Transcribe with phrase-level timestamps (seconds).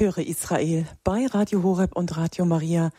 [0.00, 2.90] Höre Israel bei Radio Horeb und Radio Maria.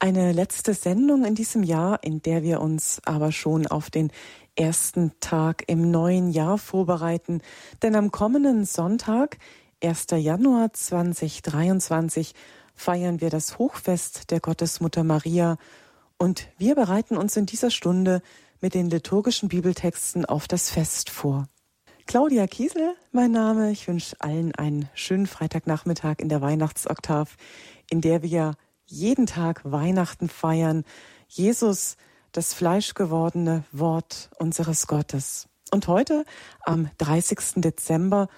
[0.00, 4.10] Eine letzte Sendung in diesem Jahr, in der wir uns aber schon auf den
[4.56, 7.42] ersten Tag im neuen Jahr vorbereiten.
[7.80, 9.38] Denn am kommenden Sonntag,
[9.84, 10.06] 1.
[10.16, 12.34] Januar 2023,
[12.74, 15.58] feiern wir das Hochfest der Gottesmutter Maria
[16.16, 18.20] und wir bereiten uns in dieser Stunde
[18.60, 21.46] mit den liturgischen Bibeltexten auf das Fest vor.
[22.08, 23.70] Claudia Kiesel, mein Name.
[23.70, 27.36] Ich wünsche allen einen schönen Freitagnachmittag in der Weihnachtsoktav,
[27.90, 28.54] in der wir
[28.86, 30.84] jeden Tag Weihnachten feiern.
[31.28, 31.98] Jesus,
[32.32, 35.50] das fleischgewordene Wort unseres Gottes.
[35.70, 36.24] Und heute,
[36.62, 37.56] am 30.
[37.56, 38.28] Dezember,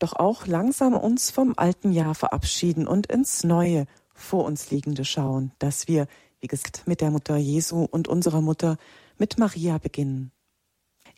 [0.00, 5.52] doch auch langsam uns vom alten Jahr verabschieden und ins neue vor uns liegende schauen,
[5.60, 6.08] dass wir,
[6.40, 8.78] wie gesagt, mit der Mutter Jesu und unserer Mutter,
[9.16, 10.32] mit Maria beginnen.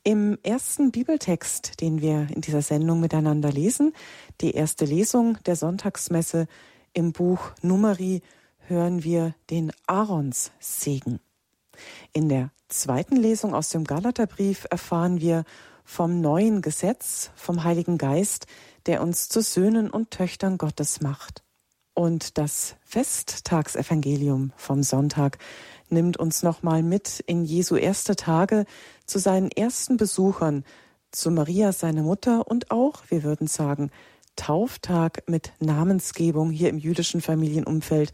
[0.09, 3.93] Im ersten Bibeltext, den wir in dieser Sendung miteinander lesen,
[4.41, 6.47] die erste Lesung der Sonntagsmesse
[6.95, 8.23] im Buch Numeri,
[8.69, 11.21] hören wir den Aarons-Segen.
[12.15, 15.45] In der zweiten Lesung aus dem Galaterbrief erfahren wir
[15.85, 18.47] vom neuen Gesetz, vom Heiligen Geist,
[18.87, 21.45] der uns zu Söhnen und Töchtern Gottes macht.
[21.93, 25.37] Und das Festtagsevangelium vom Sonntag
[25.91, 28.65] nimmt uns nochmal mit in Jesu erste Tage
[29.07, 30.65] zu seinen ersten Besuchern,
[31.11, 33.91] zu Maria, seine Mutter und auch, wir würden sagen,
[34.37, 38.13] Tauftag mit Namensgebung hier im jüdischen Familienumfeld,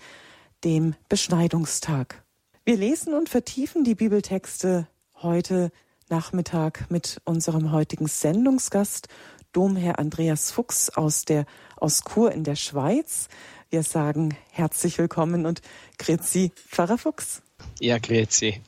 [0.64, 2.24] dem Beschneidungstag.
[2.64, 5.70] Wir lesen und vertiefen die Bibeltexte heute
[6.08, 9.08] Nachmittag mit unserem heutigen Sendungsgast,
[9.52, 13.28] Domherr Andreas Fuchs aus der aus Chur in der Schweiz.
[13.74, 15.60] Wir sagen herzlich willkommen und
[15.98, 17.42] grüezi, Pfarrer Fuchs.
[17.80, 18.60] Ja, grüezi.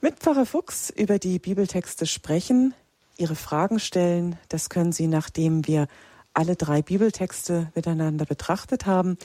[0.00, 2.72] Mit Pfarrer Fuchs über die Bibeltexte sprechen,
[3.16, 5.88] Ihre Fragen stellen, das können Sie, nachdem wir
[6.32, 9.18] alle drei Bibeltexte miteinander betrachtet haben.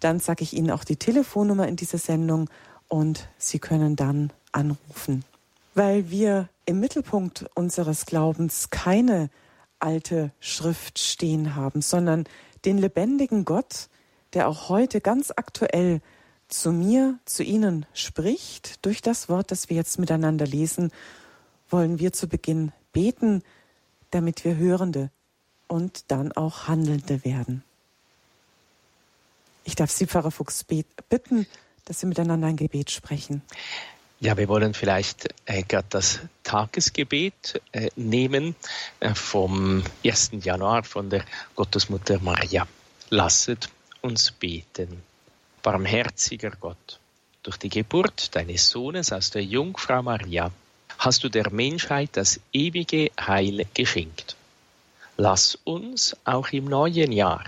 [0.00, 2.50] Dann sage ich Ihnen auch die Telefonnummer in dieser Sendung
[2.88, 5.24] und Sie können dann anrufen.
[5.74, 9.30] Weil wir im Mittelpunkt unseres Glaubens keine
[9.78, 12.24] alte Schrift stehen haben, sondern
[12.64, 13.88] den lebendigen Gott,
[14.34, 16.00] der auch heute ganz aktuell
[16.48, 20.90] zu mir, zu Ihnen spricht, durch das Wort, das wir jetzt miteinander lesen,
[21.70, 23.42] wollen wir zu Beginn beten,
[24.10, 25.10] damit wir Hörende
[25.66, 27.62] und dann auch Handelnde werden.
[29.64, 31.46] Ich darf Sie, Pfarrer Fuchs, bitten,
[31.84, 33.42] dass Sie miteinander ein Gebet sprechen.
[34.20, 38.56] Ja, wir wollen vielleicht äh, gerade das Tagesgebet äh, nehmen
[38.98, 40.30] äh, vom 1.
[40.42, 41.24] Januar von der
[41.54, 42.66] Gottesmutter Maria.
[43.10, 43.68] Lasset
[44.08, 45.02] uns beten.
[45.62, 46.98] Barmherziger Gott,
[47.42, 50.50] durch die Geburt deines Sohnes aus der Jungfrau Maria
[50.96, 54.34] hast du der Menschheit das ewige Heil geschenkt.
[55.18, 57.44] Lass uns auch im neuen Jahr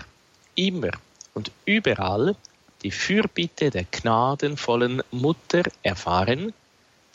[0.53, 0.91] immer
[1.33, 2.35] und überall
[2.83, 6.53] die Fürbitte der gnadenvollen Mutter erfahren,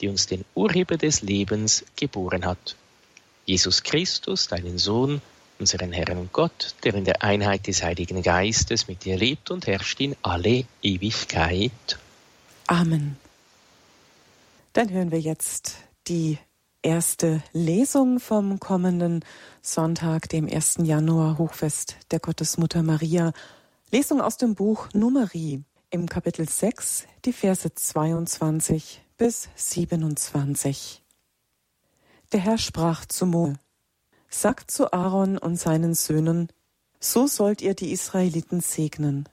[0.00, 2.74] die uns den Urheber des Lebens geboren hat.
[3.44, 5.22] Jesus Christus, deinen Sohn,
[5.58, 10.00] unseren Herrn Gott, der in der Einheit des Heiligen Geistes mit dir lebt und herrscht
[10.00, 11.98] in alle Ewigkeit.
[12.66, 13.16] Amen.
[14.72, 15.76] Dann hören wir jetzt
[16.08, 16.38] die
[16.82, 19.24] erste Lesung vom kommenden
[19.62, 20.78] Sonntag, dem 1.
[20.82, 23.32] Januar, Hochfest der Gottesmutter Maria.
[23.90, 31.02] Lesung aus dem Buch Numeri im Kapitel 6, die Verse 22 bis 27.
[32.32, 33.58] Der Herr sprach zu Mose,
[34.28, 36.48] Sagt zu Aaron und seinen Söhnen,
[37.00, 39.28] so sollt ihr die Israeliten segnen.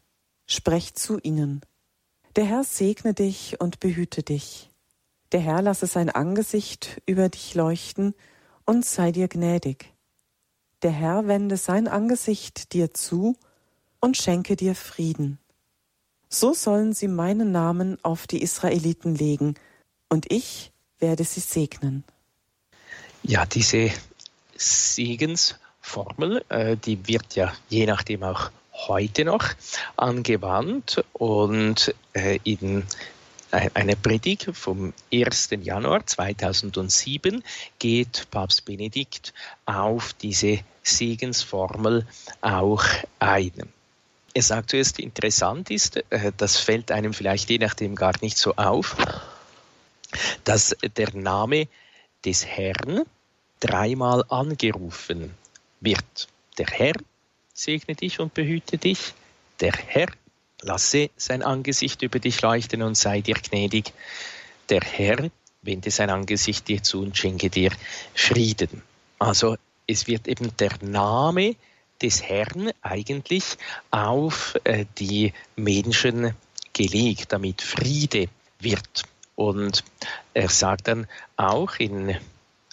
[0.46, 1.62] Sprecht zu ihnen.
[2.36, 4.70] Der Herr segne dich und behüte dich.
[5.31, 8.14] Der Herr lasse sein Angesicht über dich leuchten
[8.66, 9.94] und sei dir gnädig.
[10.84, 13.36] Der Herr wende sein Angesicht dir zu
[14.00, 15.40] und schenke dir Frieden.
[16.30, 19.56] So sollen sie meinen Namen auf die Israeliten legen,
[20.10, 22.04] und ich werde sie segnen.
[23.24, 23.92] Ja, diese
[24.63, 28.51] Segensformel, äh, die wird ja je nachdem auch
[28.88, 29.46] heute noch
[29.97, 32.83] angewandt und äh, in
[33.51, 35.50] einer Predigt vom 1.
[35.62, 37.44] Januar 2007
[37.77, 39.33] geht Papst Benedikt
[39.65, 42.07] auf diese Segensformel
[42.42, 42.83] auch
[43.19, 43.51] ein.
[44.33, 48.56] Er sagt zuerst, interessant ist, äh, das fällt einem vielleicht je nachdem gar nicht so
[48.56, 48.95] auf,
[50.44, 51.68] dass der Name
[52.25, 53.04] des Herrn
[53.63, 55.33] dreimal angerufen
[55.80, 56.27] wird.
[56.57, 56.95] Der Herr
[57.54, 59.13] segne dich und behüte dich.
[59.62, 60.07] Der Herr
[60.62, 63.94] lasse sein Angesicht über dich leuchten und sei dir gnädig.
[64.69, 65.30] Der Herr
[65.62, 67.71] wende sein Angesicht dir zu und schenke dir
[68.13, 68.81] Frieden.
[69.18, 69.56] Also
[69.88, 71.56] es wird eben der Name
[72.01, 73.57] des Herrn eigentlich
[73.92, 76.36] auf äh, die Menschen
[76.74, 78.27] gelegt, damit Friede
[78.60, 79.04] wird.
[79.36, 79.83] Und
[80.33, 81.07] er sagt dann
[81.38, 82.18] auch in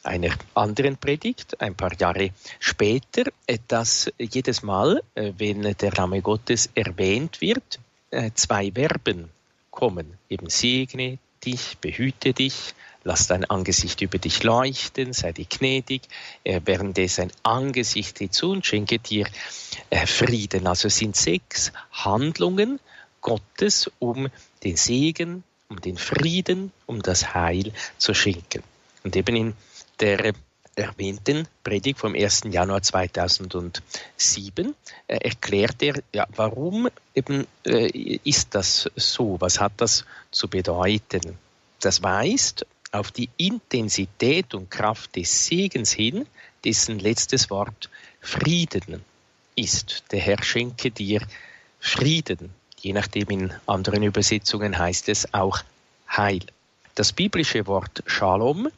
[0.03, 6.23] einer anderen Predigt, ein paar Jahre später, äh, dass jedes Mal, äh, wenn der Name
[6.23, 7.79] Gottes erwähnt wird,
[8.11, 9.31] äh, zwei Verben
[9.71, 10.19] kommen.
[10.29, 12.75] Eben segne dich, behüte dich,
[13.05, 16.03] lass dein Angesicht über dich leuchten, sei dir gnädig,
[16.45, 19.27] er wende sein Angesicht dir zu und schenke dir
[20.07, 20.67] Frieden.
[20.67, 22.79] Also es sind sechs Handlungen
[23.23, 24.29] Gottes, um
[24.65, 28.63] den Segen, um den Frieden, um das Heil zu schenken.
[29.03, 29.55] Und eben in
[30.01, 30.33] der
[30.75, 32.43] erwähnten Predigt vom 1.
[32.51, 34.75] Januar 2007
[35.07, 39.37] äh, erklärt er, ja, warum eben äh, ist das so?
[39.41, 41.39] Was hat das zu bedeuten?
[41.81, 46.27] Das weist auf die Intensität und Kraft des Segens hin,
[46.65, 49.05] dessen letztes Wort Frieden
[49.57, 50.05] ist.
[50.13, 51.23] Der Herr schenke dir
[51.79, 52.51] Frieden.
[52.81, 55.61] Je nachdem in anderen Übersetzungen heißt es auch
[56.11, 56.41] Heil.
[56.95, 58.69] Das biblische Wort Shalom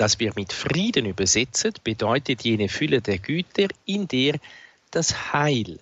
[0.00, 4.40] das wir mit Frieden übersetzen, bedeutet jene Fülle der Güter, in der
[4.90, 5.78] das Heil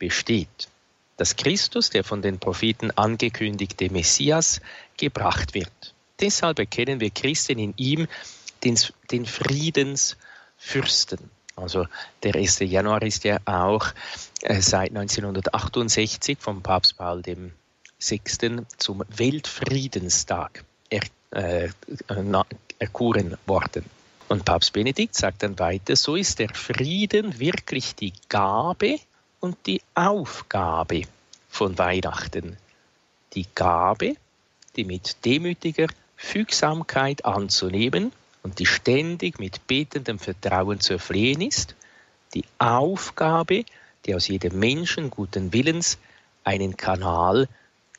[0.00, 0.68] besteht.
[1.16, 4.60] Dass Christus, der von den Propheten angekündigte Messias,
[4.96, 5.94] gebracht wird.
[6.18, 8.08] Deshalb erkennen wir Christen in ihm
[8.64, 8.76] den,
[9.12, 11.20] den Friedensfürsten.
[11.54, 11.86] Also
[12.24, 12.58] der 1.
[12.60, 13.86] Januar ist ja auch
[14.40, 17.52] äh, seit 1968 vom Papst Paul VI.
[18.78, 21.02] zum Weltfriedenstag er,
[21.32, 21.68] äh,
[22.78, 23.84] erkoren worden.
[24.28, 28.98] Und Papst Benedikt sagt dann weiter, so ist der Frieden wirklich die Gabe
[29.40, 31.02] und die Aufgabe
[31.50, 32.56] von Weihnachten.
[33.34, 34.16] Die Gabe,
[34.76, 38.12] die mit demütiger Fügsamkeit anzunehmen
[38.42, 41.74] und die ständig mit betendem Vertrauen zu erflehen ist,
[42.34, 43.64] die Aufgabe,
[44.06, 45.98] die aus jedem Menschen guten Willens
[46.44, 47.48] einen Kanal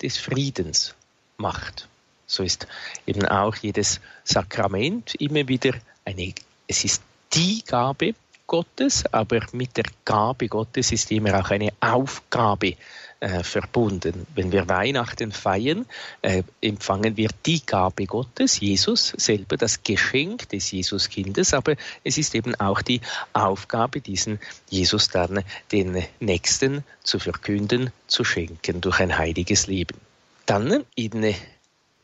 [0.02, 0.96] des Friedens
[1.38, 1.88] macht.
[2.26, 2.68] So ist
[3.06, 5.74] eben auch jedes Sakrament immer wieder
[6.06, 6.34] eine,
[6.68, 7.02] es ist
[7.34, 8.16] die Gabe
[8.48, 12.76] Gottes, aber mit der Gabe Gottes ist immer auch eine Aufgabe
[13.20, 14.28] äh, verbunden.
[14.36, 15.86] Wenn wir Weihnachten feiern,
[16.22, 22.36] äh, empfangen wir die Gabe Gottes, Jesus selber, das Geschenk des Jesuskindes, aber es ist
[22.36, 23.00] eben auch die
[23.32, 24.40] Aufgabe, diesen
[24.70, 29.98] Jesus dann den Nächsten zu verkünden, zu schenken durch ein heiliges Leben.
[30.46, 31.34] Dann in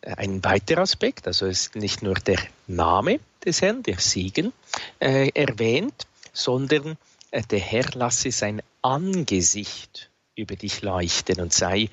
[0.01, 4.54] ein weiterer Aspekt, also ist nicht nur der Name des Herrn, der Segen,
[5.00, 6.98] äh, erwähnt, sondern
[7.31, 11.90] äh, der Herr lasse sein Angesicht über dich leuchten und sei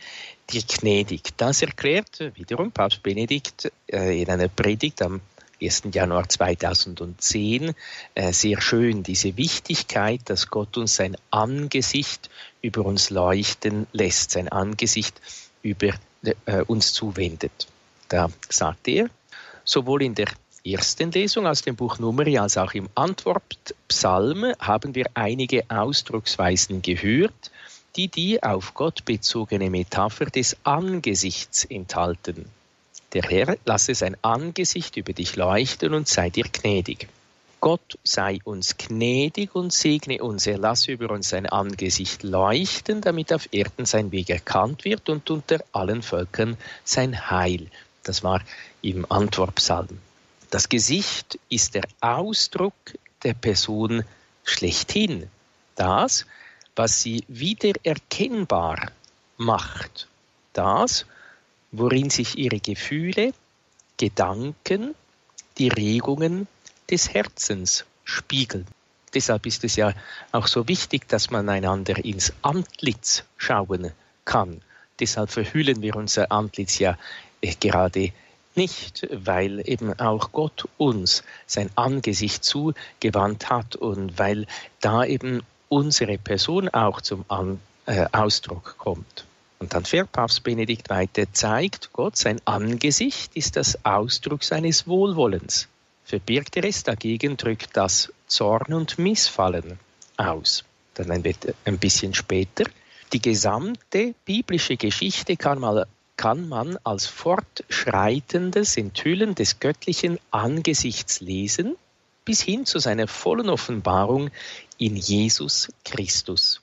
[0.50, 1.37] dir gnädig.
[1.37, 5.20] Das erklärt wiederum Papst Benedikt äh, in einer Predigt am
[5.61, 5.85] 1.
[5.93, 7.75] Januar 2010
[8.14, 12.31] äh, sehr schön diese Wichtigkeit, dass Gott uns sein Angesicht
[12.62, 15.20] über uns leuchten lässt, sein Angesicht
[15.62, 17.69] über äh, uns zuwendet.
[18.08, 19.08] Da sagt er,
[19.64, 20.29] sowohl in der
[20.64, 27.50] ersten Lesung aus dem Buch Numeri als auch im Antwortpsalm haben wir einige Ausdrucksweisen gehört,
[27.97, 32.47] die die auf Gott bezogene Metapher des Angesichts enthalten.
[33.12, 37.09] Der Herr lasse sein Angesicht über dich leuchten und sei dir gnädig.
[37.61, 43.32] Gott sei uns gnädig und segne uns, er lasse über uns sein Angesicht leuchten, damit
[43.32, 47.69] auf Erden sein Weg erkannt wird und unter allen Völkern sein Heil
[48.08, 48.40] das war
[48.82, 49.98] im Antwortpsalm.
[50.50, 52.75] Das Gesicht ist der Ausdruck
[53.25, 54.04] der Person
[54.44, 55.28] schlechthin.
[55.75, 56.26] Das,
[56.76, 58.92] was sie wiedererkennbar
[59.36, 60.08] macht.
[60.52, 61.06] Das,
[61.72, 63.32] worin sich ihre Gefühle,
[63.96, 64.94] Gedanken,
[65.58, 66.46] die Regungen
[66.90, 68.66] des Herzens spiegeln.
[69.14, 69.94] Deshalb ist es ja
[70.32, 73.92] auch so wichtig, dass man einander ins Antlitz schauen
[74.25, 74.60] kann.
[75.00, 76.98] Deshalb verhüllen wir unser Antlitz ja
[77.40, 78.12] gerade
[78.55, 84.47] nicht, weil eben auch Gott uns sein Angesicht zugewandt hat und weil
[84.81, 89.26] da eben unsere Person auch zum An äh, Ausdruck kommt.
[89.59, 95.69] Und dann fährt Papst Benedikt weiter, zeigt Gott, sein Angesicht ist das Ausdruck seines Wohlwollens.
[96.05, 99.78] Verbirgt er es dagegen, drückt das Zorn und Missfallen
[100.16, 100.64] aus.
[100.95, 102.64] Dann ein bisschen später,
[103.12, 111.76] die gesamte biblische Geschichte kann mal kann man als fortschreitendes Enthüllen des göttlichen Angesichts lesen,
[112.25, 114.30] bis hin zu seiner vollen Offenbarung
[114.78, 116.61] in Jesus Christus.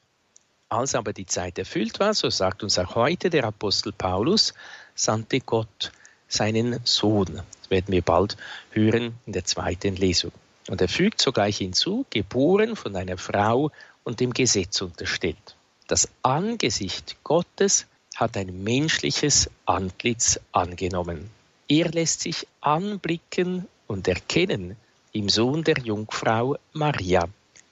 [0.69, 4.53] Als aber die Zeit erfüllt war, so sagt uns auch heute der Apostel Paulus,
[4.95, 5.91] sandte Gott
[6.27, 7.35] seinen Sohn.
[7.35, 8.37] Das werden wir bald
[8.71, 10.31] hören in der zweiten Lesung.
[10.67, 13.71] Und er fügt sogleich hinzu, geboren von einer Frau
[14.03, 15.55] und dem Gesetz untersteht.
[15.87, 21.29] Das Angesicht Gottes hat ein menschliches Antlitz angenommen.
[21.67, 24.75] Er lässt sich anblicken und erkennen
[25.11, 27.27] im Sohn der Jungfrau Maria,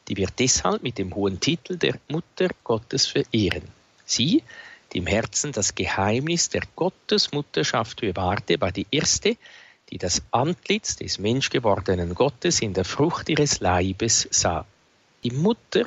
[0.08, 3.64] die wir deshalb mit dem hohen Titel der Mutter Gottes verehren.
[4.06, 4.44] Sie,
[4.92, 9.38] die im Herzen das Geheimnis der Gottesmutterschaft bewahrte, war die erste,
[9.90, 14.66] die das Antlitz des menschgewordenen Gottes in der Frucht ihres Leibes sah.
[15.24, 15.86] Die Mutter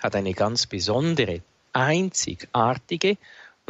[0.00, 1.42] hat eine ganz besondere,
[1.72, 3.16] einzigartige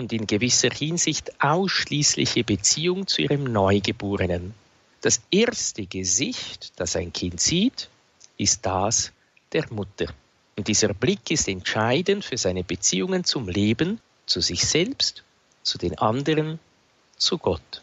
[0.01, 4.55] und in gewisser Hinsicht ausschließliche Beziehung zu ihrem Neugeborenen.
[5.03, 7.91] Das erste Gesicht, das ein Kind sieht,
[8.39, 9.13] ist das
[9.53, 10.07] der Mutter.
[10.57, 15.23] Und dieser Blick ist entscheidend für seine Beziehungen zum Leben, zu sich selbst,
[15.63, 16.59] zu den anderen,
[17.19, 17.83] zu Gott.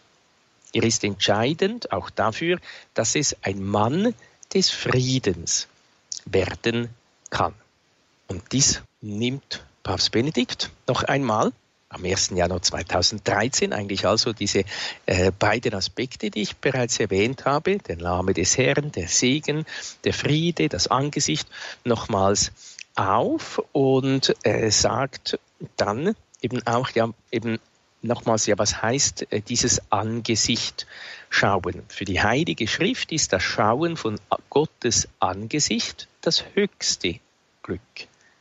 [0.73, 2.59] Er ist entscheidend auch dafür,
[2.95, 4.15] dass es ein Mann
[4.53, 5.67] des Friedens
[6.25, 6.89] werden
[7.29, 7.53] kann.
[8.27, 11.53] Und dies nimmt Papst Benedikt noch einmal
[11.89, 12.31] am 1.
[12.31, 14.63] Januar 2013 eigentlich also diese
[15.05, 19.65] äh, beiden Aspekte, die ich bereits erwähnt habe, der Name des Herrn, der Segen,
[20.03, 21.47] der Friede, das Angesicht,
[21.85, 22.51] nochmals
[22.95, 25.39] auf und äh, sagt
[25.77, 27.59] dann eben auch, ja, eben
[28.01, 30.87] nochmals, ja, was heißt äh, dieses Angesicht
[31.29, 31.83] schauen?
[31.87, 37.19] Für die Heilige Schrift ist das Schauen von Gottes Angesicht das höchste
[37.63, 37.81] Glück.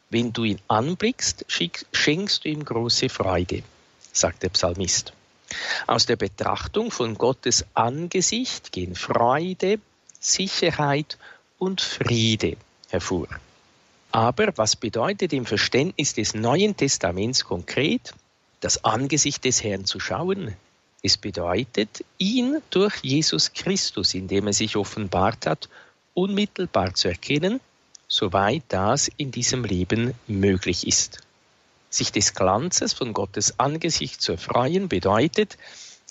[0.08, 3.62] Wenn du ihn anblickst, schenkst du ihm große Freude,
[4.12, 5.12] sagt der Psalmist.
[5.86, 9.80] Aus der Betrachtung von Gottes Angesicht gehen Freude,
[10.20, 11.18] Sicherheit
[11.58, 12.56] und Friede
[12.88, 13.28] hervor.
[14.12, 18.14] Aber was bedeutet im Verständnis des Neuen Testaments konkret,
[18.60, 20.54] das Angesicht des Herrn zu schauen?
[21.02, 25.68] Es bedeutet, ihn durch Jesus Christus, indem er sich offenbart hat,
[26.14, 27.60] unmittelbar zu erkennen
[28.08, 31.20] soweit das in diesem Leben möglich ist.
[31.90, 35.56] Sich des Glanzes von Gottes Angesicht zu erfreuen bedeutet,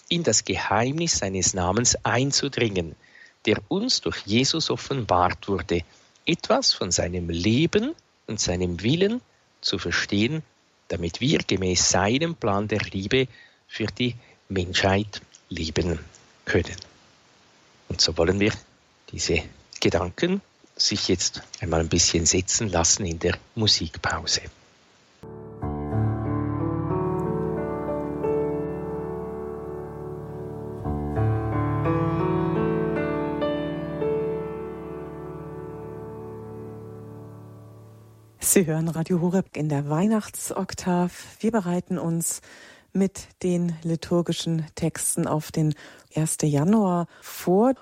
[0.10, 2.96] in das Geheimnis seines Namens einzudringen,
[3.46, 5.82] der uns durch Jesus offenbart wurde,
[6.26, 7.94] etwas von seinem Leben
[8.28, 9.22] und seinem Willen
[9.62, 10.44] zu verstehen,
[10.88, 13.28] damit wir gemäß seinem Plan der Liebe
[13.68, 14.16] für die
[14.50, 16.00] Menschheit leben
[16.46, 16.76] können.
[17.90, 18.54] Und so wollen wir
[19.12, 19.44] diese
[19.80, 20.42] Gedanken
[20.76, 24.42] sich jetzt einmal ein bisschen setzen lassen in der Musikpause.
[38.56, 41.12] Sie hören Radio Horeb in der Weihnachtsoktav.
[41.42, 42.40] Wir bereiten uns
[42.94, 45.76] mit den liturgischen Texten auf den
[46.16, 46.38] 1.
[46.44, 47.74] Januar vor.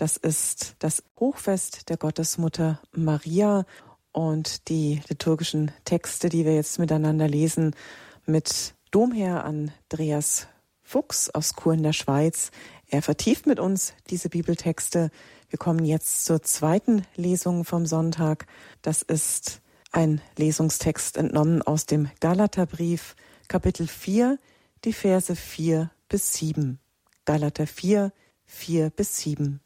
[0.00, 3.66] Das ist das Hochfest der Gottesmutter Maria
[4.12, 7.76] und die liturgischen Texte, die wir jetzt miteinander lesen,
[8.24, 10.48] mit Domherr Andreas
[10.80, 12.50] Fuchs aus Chur in der Schweiz.
[12.86, 15.10] Er vertieft mit uns diese Bibeltexte.
[15.50, 18.46] Wir kommen jetzt zur zweiten Lesung vom Sonntag.
[18.80, 19.60] Das ist
[19.92, 23.16] ein Lesungstext entnommen aus dem Galaterbrief,
[23.48, 24.38] Kapitel 4,
[24.86, 26.78] die Verse 4 bis 7.
[27.26, 28.14] Galater 4,
[28.46, 29.60] 4 bis 7.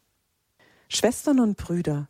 [0.87, 2.09] Schwestern und Brüder,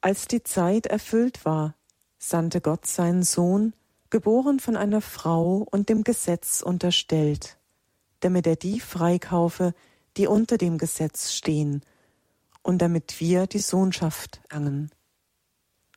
[0.00, 1.74] als die Zeit erfüllt war,
[2.18, 3.74] sandte Gott seinen Sohn,
[4.10, 7.58] geboren von einer Frau und dem Gesetz unterstellt,
[8.20, 9.74] damit er die freikaufe,
[10.16, 11.82] die unter dem Gesetz stehen,
[12.62, 14.90] und damit wir die Sohnschaft erlangen.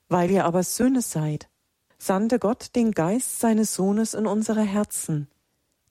[0.10, 1.50] Weil ihr aber Söhne seid,
[1.98, 5.27] sandte Gott den Geist seines Sohnes in unsere Herzen,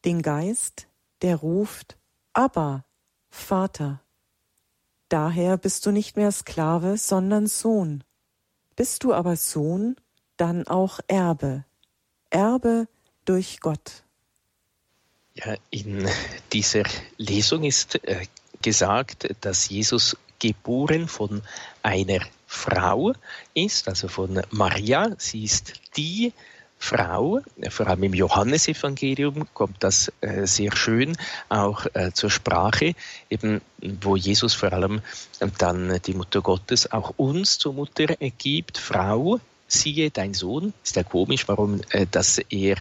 [0.04, 0.88] den Geist,
[1.22, 1.96] der ruft,
[2.32, 2.84] Abba,
[3.28, 4.02] Vater.
[5.08, 8.02] Daher bist du nicht mehr Sklave, sondern Sohn.
[8.74, 9.96] Bist du aber Sohn,
[10.36, 11.64] dann auch Erbe.
[12.30, 12.88] Erbe
[13.24, 14.02] durch Gott.
[15.34, 16.08] Ja, in
[16.52, 16.84] dieser
[17.18, 18.26] Lesung ist äh,
[18.62, 21.42] gesagt, dass Jesus geboren von
[21.82, 23.12] einer Frau
[23.54, 25.14] ist, also von Maria.
[25.18, 26.32] Sie ist die
[26.86, 31.16] Frau, vor allem im Johannesevangelium kommt das äh, sehr schön
[31.48, 32.94] auch äh, zur Sprache,
[33.28, 35.02] eben wo Jesus vor allem
[35.58, 38.06] dann die Mutter Gottes auch uns zur Mutter
[38.38, 40.74] gibt, Frau, siehe dein Sohn.
[40.84, 42.76] Ist ja komisch, warum, äh, dass er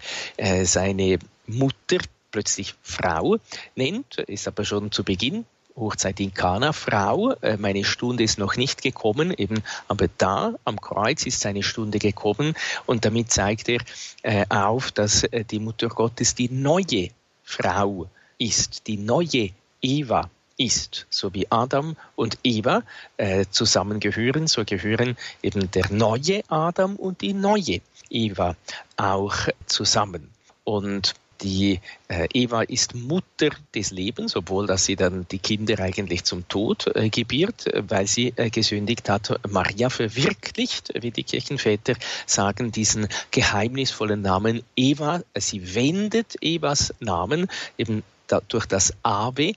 [0.65, 1.97] seine Mutter
[2.29, 3.38] plötzlich Frau
[3.75, 5.45] nennt, ist aber schon zu Beginn
[5.75, 10.79] Hochzeit in Kana, Frau, äh, meine Stunde ist noch nicht gekommen, eben, aber da am
[10.79, 12.55] Kreuz ist seine Stunde gekommen
[12.86, 13.82] und damit zeigt er
[14.24, 17.10] äh, auf, dass äh, die Mutter Gottes die neue
[17.44, 19.50] Frau ist, die neue
[19.82, 21.05] Eva ist.
[21.10, 22.84] So wie Adam und Eva
[23.17, 28.55] äh, zusammengehören, so gehören eben der neue Adam und die neue Eva
[28.98, 30.29] auch zusammen.
[30.63, 36.23] Und die äh, Eva ist Mutter des Lebens, obwohl dass sie dann die Kinder eigentlich
[36.23, 39.39] zum Tod äh, gebiert, weil sie äh, gesündigt hat.
[39.49, 45.21] Maria verwirklicht, wie die Kirchenväter sagen, diesen geheimnisvollen Namen Eva.
[45.37, 49.53] Sie wendet Evas Namen eben da, durch das Ave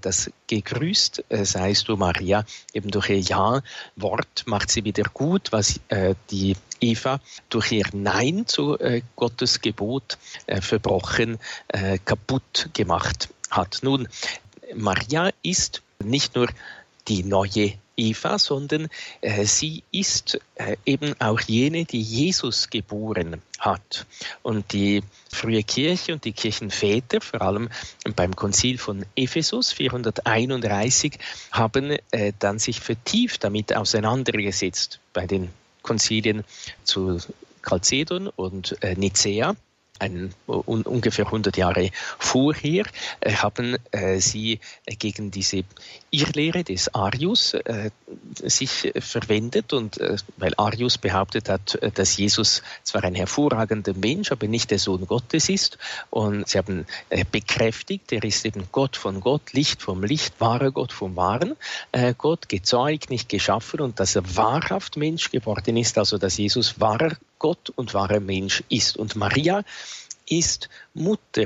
[0.00, 5.80] das gegrüßt äh, seist du Maria, eben durch ihr Ja-Wort macht sie wieder gut, was
[5.88, 8.76] äh, die Eva durch ihr Nein zu
[9.14, 10.18] Gottes Gebot
[10.60, 11.38] verbrochen,
[12.04, 13.78] kaputt gemacht hat.
[13.82, 14.08] Nun,
[14.74, 16.48] Maria ist nicht nur
[17.06, 18.88] die neue Eva, sondern
[19.20, 24.06] äh, sie ist äh, eben auch jene, die Jesus geboren hat.
[24.42, 27.68] Und die frühe Kirche und die Kirchenväter, vor allem
[28.16, 31.18] beim Konzil von Ephesus 431,
[31.50, 35.50] haben äh, dann sich vertieft damit auseinandergesetzt bei den
[35.82, 36.44] Konzilien
[36.84, 37.18] zu
[37.62, 39.54] Chalcedon und äh, Nicäa
[40.02, 42.84] ein, un, ungefähr 100 Jahre vorher,
[43.20, 44.60] äh, haben äh, sie
[44.98, 45.64] gegen diese
[46.10, 47.90] Irrlehre des Arius äh,
[48.42, 54.48] sich verwendet und äh, weil Arius behauptet hat, dass Jesus zwar ein hervorragender Mensch, aber
[54.48, 55.78] nicht der Sohn Gottes ist.
[56.10, 60.72] Und sie haben äh, bekräftigt, er ist eben Gott von Gott, Licht vom Licht, wahrer
[60.72, 61.56] Gott vom wahren
[61.92, 66.80] äh, Gott, gezeugt, nicht geschaffen und dass er wahrhaft Mensch geworden ist, also dass Jesus
[66.80, 68.96] wahrer Gott und wahrer Mensch ist.
[68.96, 69.64] Und Maria
[70.28, 71.44] ist Mutter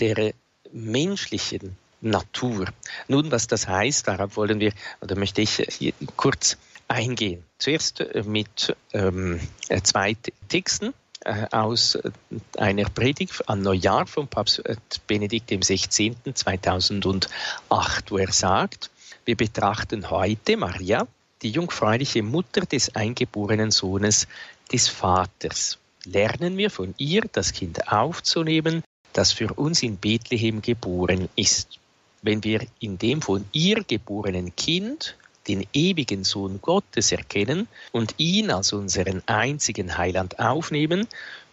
[0.00, 0.34] der
[0.72, 2.66] menschlichen Natur.
[3.06, 6.58] Nun, was das heißt, darauf wollen wir, oder möchte ich hier kurz
[6.88, 7.44] eingehen.
[7.58, 10.16] Zuerst äh, mit ähm, äh, zwei
[10.48, 10.94] Texten
[11.24, 11.96] äh, aus
[12.58, 14.62] einer Predigt an Neujahr von Papst
[15.06, 16.16] Benedikt XVI.
[16.34, 18.90] 2008, wo er sagt,
[19.24, 21.06] wir betrachten heute Maria,
[21.42, 24.28] die jungfräuliche Mutter des eingeborenen Sohnes
[24.72, 25.78] des Vaters.
[26.04, 28.82] Lernen wir von ihr, das Kind aufzunehmen,
[29.12, 31.78] das für uns in Bethlehem geboren ist.
[32.22, 35.16] Wenn wir in dem von ihr geborenen Kind
[35.48, 41.08] den ewigen Sohn Gottes erkennen und ihn als unseren einzigen Heiland aufnehmen,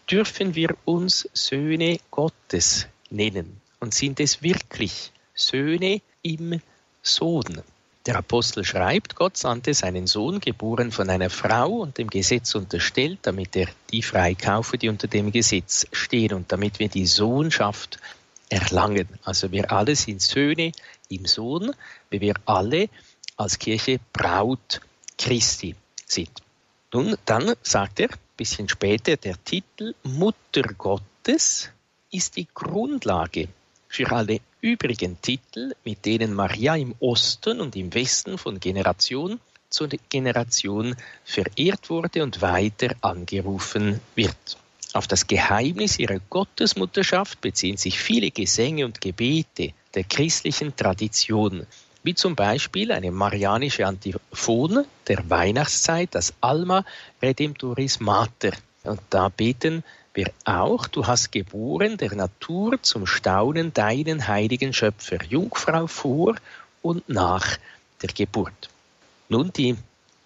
[0.10, 6.62] dürfen wir uns Söhne Gottes nennen und sind es wirklich Söhne im
[7.02, 7.62] Sohn.
[8.08, 13.20] Der Apostel schreibt, Gott sandte seinen Sohn, geboren von einer Frau und dem Gesetz unterstellt,
[13.24, 18.00] damit er die freikaufe, die unter dem Gesetz stehen und damit wir die Sohnschaft
[18.48, 19.10] erlangen.
[19.24, 20.72] Also wir alle sind Söhne
[21.10, 21.74] im Sohn,
[22.10, 22.88] wie wir alle
[23.36, 24.80] als Kirche Braut
[25.18, 26.32] Christi sind.
[26.94, 31.72] Nun, dann sagt er, ein bisschen später, der Titel Mutter Gottes
[32.10, 33.50] ist die Grundlage
[33.90, 39.40] für alle übrigen Titel, mit denen Maria im Osten und im Westen von Generation
[39.70, 44.58] zu Generation verehrt wurde und weiter angerufen wird.
[44.94, 51.68] Auf das Geheimnis ihrer Gottesmutterschaft beziehen sich viele Gesänge und Gebete der christlichen Tradition,
[52.04, 56.86] wie zum Beispiel eine marianische Antiphon der Weihnachtszeit, das Alma
[57.22, 58.52] Redemptoris Mater.
[58.84, 59.84] Und da beten
[60.18, 66.36] wir auch, du hast geboren der Natur zum Staunen deinen heiligen Schöpfer, Jungfrau vor
[66.82, 67.58] und nach
[68.02, 68.70] der Geburt.
[69.30, 69.76] Nun, die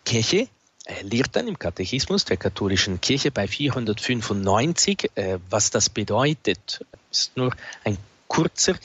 [0.05, 0.47] Kirche
[0.85, 6.85] äh, lehrt dann im Katechismus der katholischen Kirche bei 495, äh, was das bedeutet.
[7.11, 8.75] Ist nur ein kurzer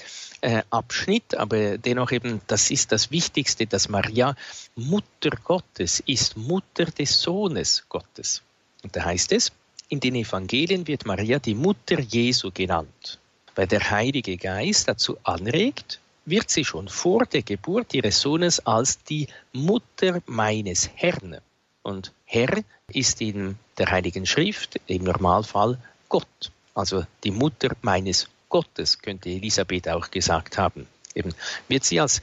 [0.40, 4.34] äh, Abschnitt, aber dennoch eben, das ist das Wichtigste, dass Maria
[4.74, 8.42] Mutter Gottes ist, Mutter des Sohnes Gottes.
[8.82, 9.52] Und da heißt es,
[9.88, 13.18] in den Evangelien wird Maria die Mutter Jesu genannt.
[13.54, 19.02] Weil der Heilige Geist dazu anregt, wird sie schon vor der Geburt ihres Sohnes als
[19.04, 21.38] die Mutter meines Herrn.
[21.82, 26.50] Und Herr ist in der Heiligen Schrift im Normalfall Gott.
[26.74, 30.86] Also die Mutter meines Gottes, könnte Elisabeth auch gesagt haben.
[31.14, 31.32] Eben
[31.68, 32.22] wird sie als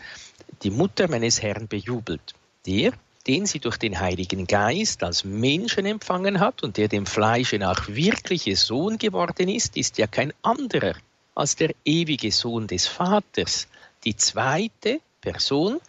[0.61, 2.33] die Mutter meines Herrn bejubelt.
[2.65, 2.93] Der,
[3.27, 7.87] den sie durch den Heiligen Geist als Menschen empfangen hat und der dem Fleische nach
[7.87, 10.95] wirkliche Sohn geworden ist, ist ja kein anderer
[11.35, 13.67] als der ewige Sohn des Vaters,
[14.03, 15.79] die zweite Person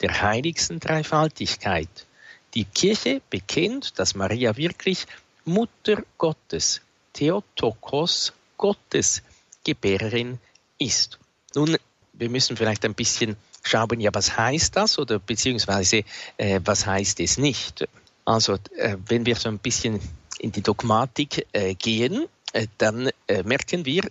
[0.00, 2.06] der heiligsten Dreifaltigkeit.
[2.54, 5.06] Die Kirche bekennt, dass Maria wirklich
[5.44, 6.80] Mutter Gottes,
[7.12, 9.22] Theotokos Gottes,
[9.64, 10.38] Gebärerin
[10.78, 11.18] ist.
[11.54, 11.76] Nun,
[12.12, 16.04] wir müssen vielleicht ein bisschen schauen, ja, was heißt das oder beziehungsweise
[16.36, 17.88] äh, was heißt es nicht?
[18.24, 20.00] Also, äh, wenn wir so ein bisschen
[20.38, 24.02] in die Dogmatik äh, gehen, äh, dann äh, merken wir,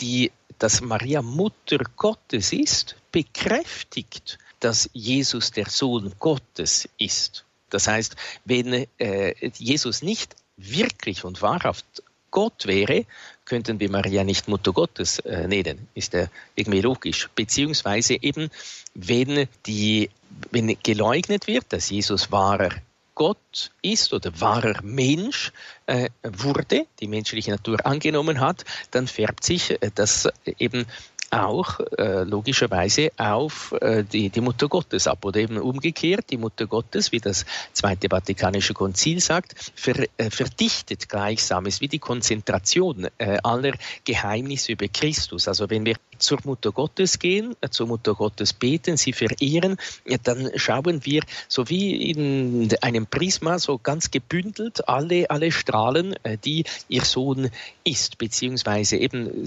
[0.00, 7.44] die, dass Maria Mutter Gottes ist, bekräftigt dass Jesus der Sohn Gottes ist.
[7.70, 13.06] Das heißt, wenn äh, Jesus nicht wirklich und wahrhaft Gott wäre,
[13.44, 15.86] könnten wir Maria nicht Mutter Gottes äh, nennen.
[15.94, 17.28] Ist ja irgendwie logisch.
[17.36, 18.50] Beziehungsweise eben,
[18.94, 20.10] wenn, die,
[20.50, 22.70] wenn geleugnet wird, dass Jesus wahrer
[23.14, 25.52] Gott ist oder wahrer Mensch
[25.86, 30.86] äh, wurde, die menschliche Natur angenommen hat, dann färbt sich äh, das eben
[31.32, 36.66] auch äh, logischerweise auf äh, die, die Mutter Gottes ab oder eben umgekehrt, die Mutter
[36.66, 43.08] Gottes, wie das Zweite Vatikanische Konzil sagt, ver, äh, verdichtet gleichsam, ist wie die Konzentration
[43.18, 43.72] äh, aller
[44.04, 45.48] Geheimnisse über Christus.
[45.48, 49.76] Also wenn wir zur Mutter Gottes gehen, äh, zur Mutter Gottes beten, sie verehren,
[50.24, 56.38] dann schauen wir so wie in einem Prisma so ganz gebündelt alle, alle Strahlen, äh,
[56.38, 57.50] die ihr Sohn
[57.84, 59.44] ist, beziehungsweise eben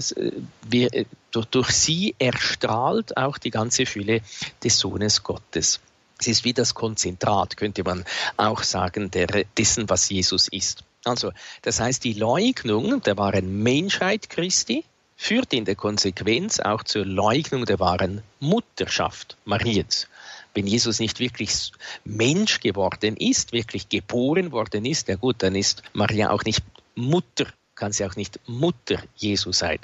[0.68, 4.20] wir, durch, durch sie erstrahlt auch die ganze Fülle
[4.62, 5.80] des Sohnes Gottes.
[6.18, 8.04] Es ist wie das Konzentrat, könnte man
[8.36, 10.82] auch sagen, der, dessen, was Jesus ist.
[11.04, 11.30] Also,
[11.62, 14.84] das heißt, die Leugnung der wahren Menschheit Christi
[15.16, 20.08] führt in der Konsequenz auch zur Leugnung der wahren Mutterschaft Mariens.
[20.54, 21.72] Wenn Jesus nicht wirklich
[22.04, 26.62] Mensch geworden ist, wirklich geboren worden ist, ja gut, dann ist Maria auch nicht
[26.94, 29.78] Mutter, kann sie auch nicht Mutter Jesu sein.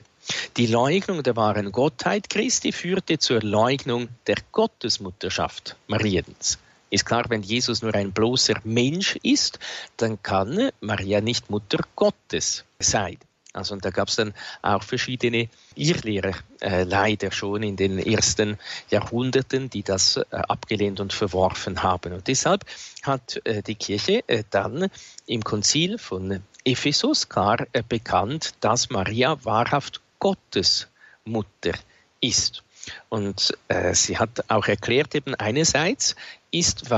[0.57, 6.59] Die Leugnung der wahren Gottheit Christi führte zur Leugnung der Gottesmutterschaft Mariens.
[6.91, 9.59] Ist klar, wenn Jesus nur ein bloßer Mensch ist,
[9.97, 13.19] dann kann Maria nicht Mutter Gottes sein.
[13.53, 18.59] Also und da gab es dann auch verschiedene Irrlehrer, äh, leider schon in den ersten
[18.91, 22.15] Jahrhunderten, die das äh, abgelehnt und verworfen haben.
[22.15, 22.65] Und deshalb
[23.03, 24.89] hat äh, die Kirche äh, dann
[25.27, 30.89] im Konzil von Ephesus klar äh, bekannt, dass Maria wahrhaft Gottes
[31.25, 31.73] Mutter
[32.21, 32.63] ist.
[33.09, 36.17] Und äh, sie hat auch erklärt, eben einerseits
[36.51, 36.91] ist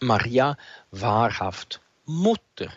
[0.00, 0.56] Maria
[0.90, 2.72] wahrhaft Mutter.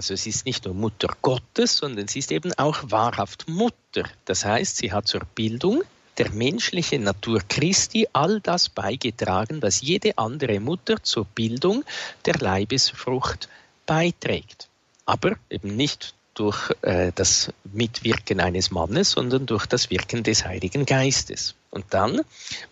[0.00, 4.04] Also sie ist nicht nur Mutter Gottes, sondern sie ist eben auch wahrhaft Mutter.
[4.24, 5.82] Das heißt, sie hat zur Bildung
[6.16, 11.84] der menschlichen Natur Christi all das beigetragen, was jede andere Mutter zur Bildung
[12.24, 13.50] der Leibesfrucht
[13.84, 14.70] beiträgt.
[15.04, 20.86] Aber eben nicht durch äh, das Mitwirken eines Mannes, sondern durch das Wirken des Heiligen
[20.86, 21.56] Geistes.
[21.68, 22.22] Und dann,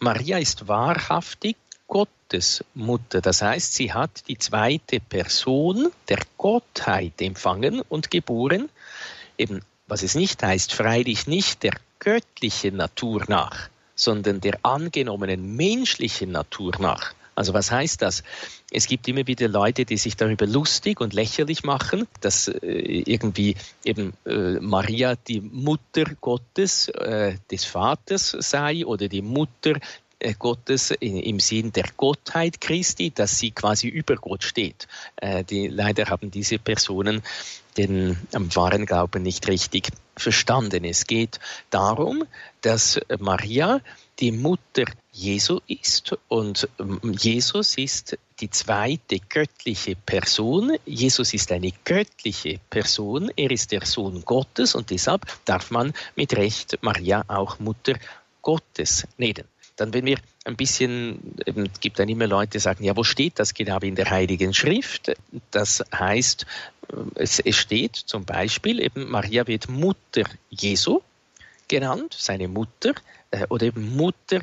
[0.00, 1.56] Maria ist wahrhaftig
[1.88, 3.20] Gottes Mutter.
[3.20, 8.68] Das heißt, sie hat die zweite Person der Gottheit empfangen und geboren.
[9.36, 16.30] Eben, was es nicht heißt, freilich nicht der göttlichen Natur nach, sondern der angenommenen menschlichen
[16.30, 17.14] Natur nach.
[17.34, 18.24] Also was heißt das?
[18.72, 22.56] Es gibt immer wieder Leute, die sich darüber lustig und lächerlich machen, dass äh,
[23.06, 29.74] irgendwie eben äh, Maria die Mutter Gottes, äh, des Vaters sei oder die Mutter
[30.38, 34.88] Gottes im Sinn der Gottheit Christi, dass sie quasi über Gott steht.
[35.16, 37.22] Äh, die, leider haben diese Personen
[37.76, 40.84] den wahren Glauben nicht richtig verstanden.
[40.84, 41.38] Es geht
[41.70, 42.24] darum,
[42.60, 43.80] dass Maria
[44.18, 50.76] die Mutter Jesu ist und ähm, Jesus ist die zweite göttliche Person.
[50.84, 53.30] Jesus ist eine göttliche Person.
[53.36, 57.94] Er ist der Sohn Gottes und deshalb darf man mit Recht Maria auch Mutter
[58.42, 59.44] Gottes nennen.
[59.78, 63.38] Dann, wenn wir ein bisschen, eben, gibt dann immer Leute, die sagen, ja, wo steht
[63.38, 65.12] das genau in der Heiligen Schrift?
[65.52, 66.46] Das heißt,
[66.90, 71.00] äh, es, steht zum Beispiel, eben Maria wird Mutter Jesu
[71.68, 72.92] genannt, seine Mutter,
[73.30, 74.40] äh, oder eben Mutter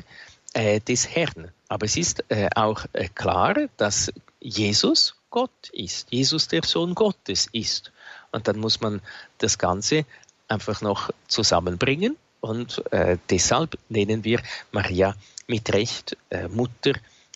[0.54, 1.52] äh, des Herrn.
[1.68, 7.48] Aber es ist äh, auch äh, klar, dass Jesus Gott ist, Jesus der Sohn Gottes
[7.52, 7.92] ist.
[8.32, 9.02] Und dann muss man
[9.36, 10.06] das Ganze
[10.48, 14.40] einfach noch zusammenbringen und äh, deshalb nennen wir
[14.72, 15.14] Maria
[15.46, 16.92] mit Recht äh, Mutter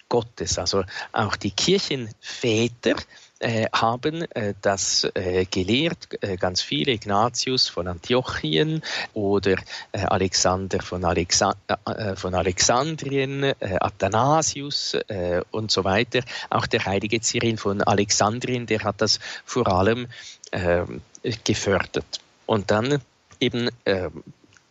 [0.08, 0.58] Gottes.
[0.58, 2.96] Also auch die Kirchenväter
[3.38, 8.82] äh, haben äh, das äh, gelehrt, äh, ganz viele, Ignatius von Antiochien
[9.14, 9.56] oder
[9.92, 11.54] äh, Alexander von, Alexa
[11.86, 14.96] äh, von Alexandrien, Athanasius
[15.50, 16.20] und so weiter.
[16.50, 20.08] Auch der heilige Cyril von Alexandrien, der hat das vor allem
[21.44, 22.20] gefördert.
[22.46, 23.00] Und dann
[23.38, 23.70] eben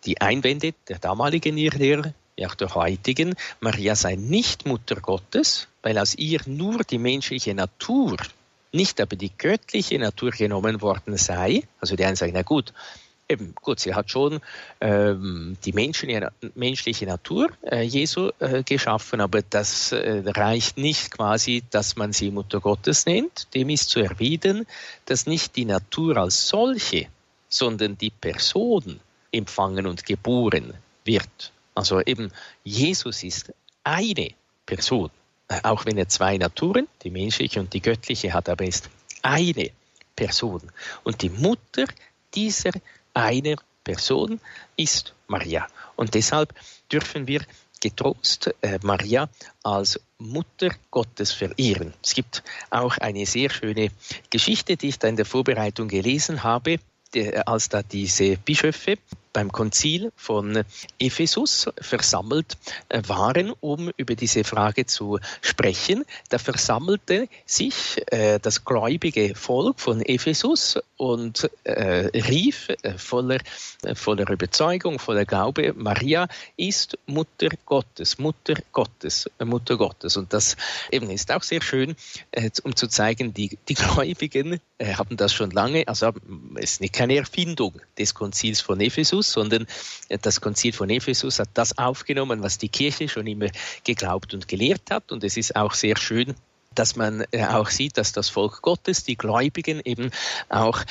[0.05, 5.97] die Einwände der damaligen Irrlehrer, wie auch der heutigen, Maria sei nicht Mutter Gottes, weil
[5.97, 8.17] aus ihr nur die menschliche Natur,
[8.71, 11.63] nicht aber die göttliche Natur genommen worden sei.
[11.81, 12.73] Also die einen sagen, na gut,
[13.29, 14.41] eben gut, sie hat schon
[14.81, 21.63] ähm, die menschliche, menschliche Natur äh, Jesu äh, geschaffen, aber das äh, reicht nicht quasi,
[21.69, 23.53] dass man sie Mutter Gottes nennt.
[23.53, 24.65] Dem ist zu erwidern,
[25.05, 27.07] dass nicht die Natur als solche,
[27.47, 28.99] sondern die Person
[29.31, 30.73] empfangen und geboren
[31.05, 31.51] wird.
[31.75, 32.31] Also eben
[32.63, 34.29] Jesus ist eine
[34.65, 35.09] Person.
[35.63, 38.89] auch wenn er zwei Naturen, die menschliche und die göttliche hat, aber er ist
[39.23, 39.71] eine
[40.15, 40.61] Person.
[41.03, 41.85] Und die Mutter
[42.35, 42.71] dieser
[43.15, 44.39] einer Person
[44.75, 45.67] ist Maria.
[45.95, 46.53] Und deshalb
[46.91, 47.41] dürfen wir
[47.81, 49.29] getrost äh, Maria
[49.63, 51.93] als Mutter Gottes verehren.
[52.03, 53.89] Es gibt auch eine sehr schöne
[54.29, 56.79] Geschichte, die ich da in der Vorbereitung gelesen habe,
[57.45, 58.97] als da diese Bischöfe
[59.33, 60.63] beim Konzil von
[60.99, 62.57] Ephesus versammelt
[62.89, 66.05] äh, waren, um über diese Frage zu sprechen.
[66.29, 73.39] Da versammelte sich äh, das gläubige Volk von Ephesus und äh, rief äh, voller,
[73.83, 80.17] äh, voller Überzeugung, voller Glaube, Maria ist Mutter Gottes, Mutter Gottes, Mutter Gottes.
[80.17, 80.57] Und das
[80.91, 81.95] eben ist auch sehr schön,
[82.31, 86.13] äh, um zu zeigen, die, die Gläubigen haben das schon lange, also
[86.55, 89.67] es ist keine Erfindung des Konzils von Ephesus, Ephesus, sondern
[90.21, 93.47] das Konzil von Ephesus hat das aufgenommen, was die Kirche schon immer
[93.83, 95.11] geglaubt und gelehrt hat.
[95.11, 96.35] Und es ist auch sehr schön,
[96.73, 100.11] dass man äh, auch sieht, dass das Volk Gottes, die Gläubigen eben
[100.49, 100.83] auch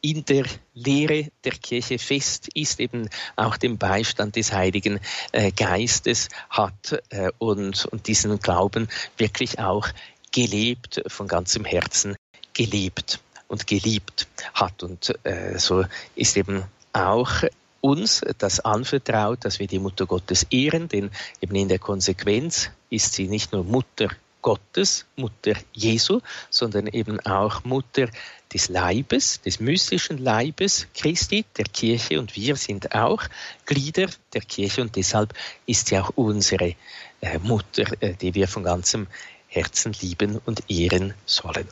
[0.00, 5.00] in der Lehre der Kirche fest ist, eben auch den Beistand des Heiligen
[5.32, 9.88] äh, Geistes hat äh, und, und diesen Glauben wirklich auch
[10.32, 12.16] gelebt, von ganzem Herzen
[12.52, 14.82] gelebt und geliebt hat.
[14.82, 15.14] Und
[15.56, 15.84] so
[16.16, 17.42] ist eben auch
[17.80, 21.10] uns das anvertraut, dass wir die Mutter Gottes ehren, denn
[21.40, 24.08] eben in der Konsequenz ist sie nicht nur Mutter
[24.46, 28.08] Gottes, Mutter Jesu, sondern eben auch Mutter
[28.54, 32.20] des Leibes, des mystischen Leibes Christi, der Kirche.
[32.20, 33.24] Und wir sind auch
[33.64, 34.82] Glieder der Kirche.
[34.82, 35.34] Und deshalb
[35.66, 36.76] ist sie auch unsere
[37.22, 39.08] äh, Mutter, äh, die wir von ganzem
[39.48, 41.66] Herzen lieben und ehren sollen.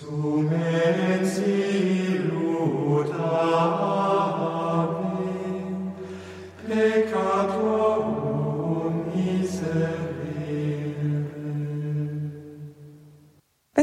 [0.00, 1.26] Sumet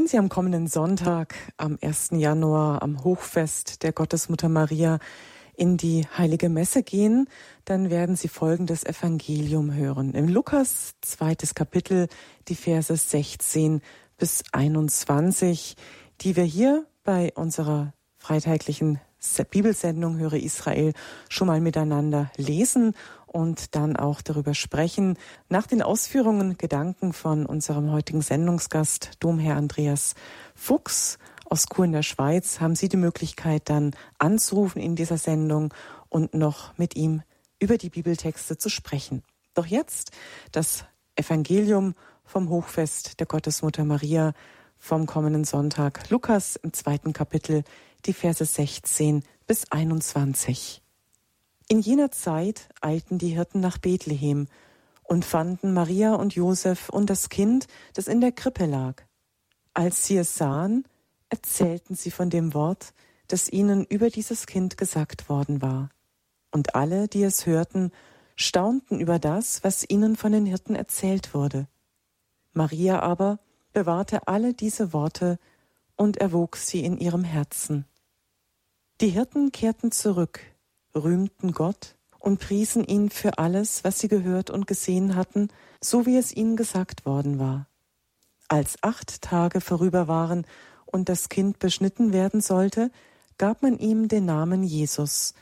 [0.08, 2.12] Wenn Sie am kommenden Sonntag, am 1.
[2.14, 5.00] Januar, am Hochfest der Gottesmutter Maria
[5.58, 7.28] in die heilige Messe gehen,
[7.66, 10.14] dann werden Sie folgendes Evangelium hören.
[10.14, 12.08] Im Lukas zweites Kapitel,
[12.48, 13.82] die Verse 16
[14.18, 15.76] bis 21,
[16.22, 19.02] die wir hier bei unserer freitaglichen
[19.50, 20.94] Bibelsendung Höre Israel
[21.28, 22.94] schon mal miteinander lesen
[23.38, 25.16] und dann auch darüber sprechen.
[25.48, 30.16] Nach den Ausführungen, Gedanken von unserem heutigen Sendungsgast, Domherr Andreas
[30.56, 35.72] Fuchs aus Chur in der Schweiz, haben Sie die Möglichkeit dann anzurufen in dieser Sendung
[36.10, 37.22] und noch mit ihm
[37.60, 39.22] über die Bibeltexte zu sprechen.
[39.54, 40.14] Doch jetzt
[40.52, 41.94] das Evangelium
[42.26, 44.34] vom Hochfest der Gottesmutter Maria
[44.80, 46.10] vom kommenden Sonntag.
[46.10, 47.64] Lukas im zweiten Kapitel,
[48.08, 50.82] die Verse 16 bis 21.
[51.70, 54.48] In jener Zeit eilten die Hirten nach Bethlehem
[55.04, 59.04] und fanden Maria und Josef und das Kind, das in der Krippe lag.
[59.74, 60.86] Als sie es sahen,
[61.30, 62.94] erzählten sie von dem Wort,
[63.28, 65.90] das ihnen über dieses Kind gesagt worden war.
[66.52, 67.92] Und alle, die es hörten,
[68.38, 71.68] staunten über das, was ihnen von den Hirten erzählt wurde.
[72.54, 73.40] Maria aber
[73.74, 75.38] bewahrte alle diese Worte
[75.98, 77.86] und erwog sie in ihrem Herzen.
[79.02, 80.40] Die Hirten kehrten zurück,
[81.04, 85.50] rühmten Gott und priesen ihn für alles, was sie gehört und gesehen hatten,
[85.82, 87.68] so wie es ihnen gesagt worden war.
[88.48, 90.46] Als acht Tage vorüber waren
[90.86, 92.92] und das Kind beschnitten werden sollte,
[93.38, 95.34] gab man ihm den Namen Jesus,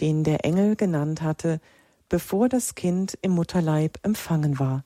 [0.00, 1.60] den der Engel genannt hatte,
[2.08, 4.84] bevor das Kind im Mutterleib empfangen war.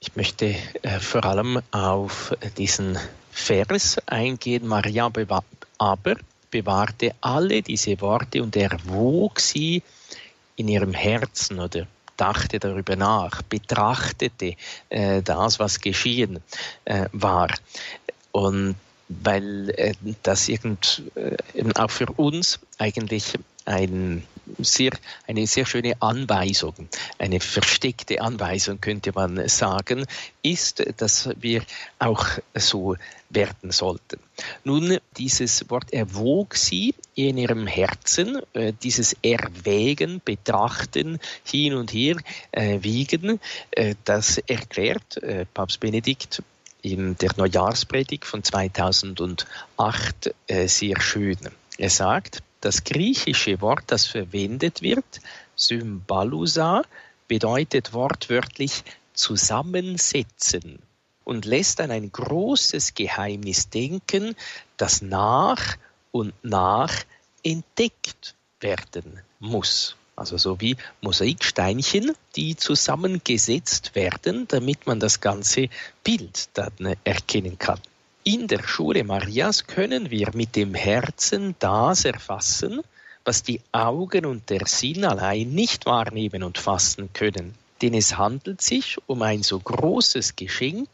[0.00, 2.98] Ich möchte äh, vor allem auf diesen
[3.30, 4.66] Vers eingehen.
[4.66, 5.10] Maria
[5.78, 6.16] aber
[6.50, 9.82] bewahrte alle diese Worte und erwog sie
[10.56, 11.86] in ihrem Herzen oder
[12.16, 14.54] dachte darüber nach, betrachtete
[14.90, 16.40] äh, das, was geschehen
[16.84, 17.48] äh, war.
[18.32, 18.76] Und
[19.08, 24.22] weil äh, das irgend, äh, auch für uns eigentlich ein
[24.58, 24.92] sehr,
[25.26, 26.74] eine sehr schöne Anweisung,
[27.18, 30.06] eine versteckte Anweisung könnte man sagen,
[30.42, 31.62] ist, dass wir
[31.98, 32.96] auch so
[33.30, 34.20] werden sollten.
[34.64, 42.16] Nun, dieses Wort erwog sie in ihrem Herzen, äh, dieses Erwägen, Betrachten, hin und her
[42.52, 43.40] äh, wiegen,
[43.70, 45.20] äh, das erklärt
[45.54, 46.42] Papst Benedikt
[46.82, 51.38] in der Neujahrspredigt von 2008 äh, sehr schön.
[51.78, 55.20] Er sagt, das griechische Wort, das verwendet wird,
[55.56, 56.82] Symbalusa,
[57.28, 58.82] bedeutet wortwörtlich
[59.14, 60.80] zusammensetzen
[61.24, 64.34] und lässt an ein großes Geheimnis denken,
[64.76, 65.76] das nach
[66.12, 66.92] und nach
[67.42, 69.96] entdeckt werden muss.
[70.16, 75.68] also so wie Mosaiksteinchen, die zusammengesetzt werden, damit man das ganze
[76.04, 77.80] Bild dann erkennen kann.
[78.22, 82.82] In der Schule Marias können wir mit dem Herzen das erfassen,
[83.24, 87.54] was die Augen und der Sinn allein nicht wahrnehmen und fassen können.
[87.82, 90.88] Denn es handelt sich um ein so großes Geschenk,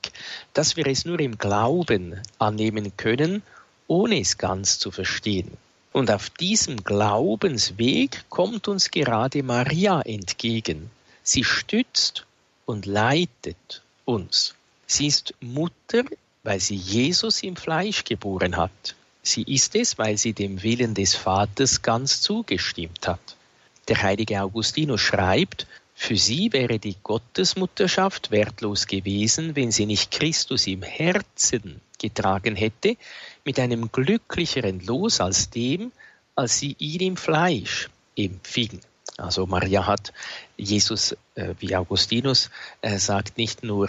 [0.52, 3.42] dass wir es nur im Glauben annehmen können,
[3.88, 5.56] ohne es ganz zu verstehen.
[5.92, 10.90] Und auf diesem Glaubensweg kommt uns gerade Maria entgegen.
[11.22, 12.26] Sie stützt
[12.66, 14.54] und leitet uns.
[14.86, 16.04] Sie ist Mutter,
[16.42, 18.94] weil sie Jesus im Fleisch geboren hat.
[19.22, 23.36] Sie ist es, weil sie dem Willen des Vaters ganz zugestimmt hat.
[23.88, 25.66] Der heilige Augustinus schreibt,
[25.98, 32.96] für sie wäre die Gottesmutterschaft wertlos gewesen, wenn sie nicht Christus im Herzen getragen hätte,
[33.44, 35.92] mit einem glücklicheren Los als dem,
[36.36, 38.80] als sie ihn im Fleisch empfing.
[39.16, 40.12] Also Maria hat
[40.58, 42.50] Jesus, äh, wie Augustinus
[42.82, 43.88] äh, sagt, nicht nur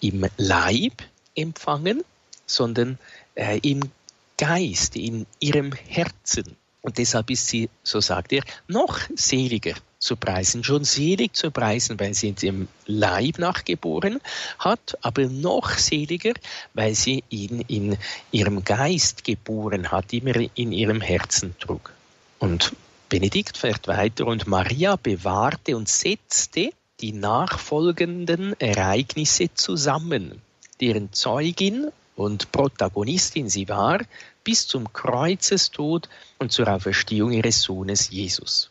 [0.00, 1.02] im Leib
[1.36, 2.04] empfangen,
[2.46, 2.98] sondern
[3.34, 3.90] äh, im
[4.38, 6.56] Geist, in ihrem Herzen.
[6.84, 11.98] Und deshalb ist sie, so sagt er, noch seliger zu preisen, schon selig zu preisen,
[11.98, 14.20] weil sie dem Leib nachgeboren
[14.58, 16.34] hat, aber noch seliger,
[16.74, 17.96] weil sie ihn in
[18.32, 21.90] ihrem Geist geboren hat, immer in ihrem Herzen trug.
[22.38, 22.76] Und
[23.08, 26.68] Benedikt fährt weiter und Maria bewahrte und setzte
[27.00, 30.42] die nachfolgenden Ereignisse zusammen,
[30.82, 34.00] deren Zeugin und Protagonistin sie war,
[34.44, 38.70] bis zum Kreuzestod und zur Auferstehung ihres Sohnes Jesus.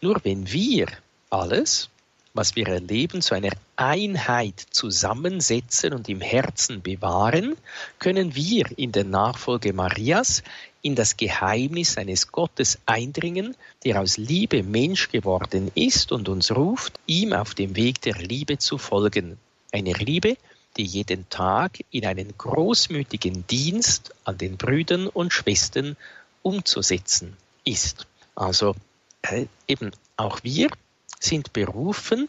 [0.00, 0.86] Nur wenn wir
[1.30, 1.90] alles,
[2.34, 7.56] was wir erleben, zu einer Einheit zusammensetzen und im Herzen bewahren,
[7.98, 10.42] können wir in der Nachfolge Marias
[10.82, 16.98] in das Geheimnis eines Gottes eindringen, der aus Liebe Mensch geworden ist und uns ruft,
[17.06, 19.38] ihm auf dem Weg der Liebe zu folgen.
[19.70, 20.36] Eine Liebe,
[20.76, 25.96] die jeden Tag in einen großmütigen Dienst an den Brüdern und Schwestern
[26.42, 28.06] umzusetzen ist.
[28.34, 28.74] Also
[29.22, 30.70] äh, eben auch wir
[31.20, 32.28] sind berufen,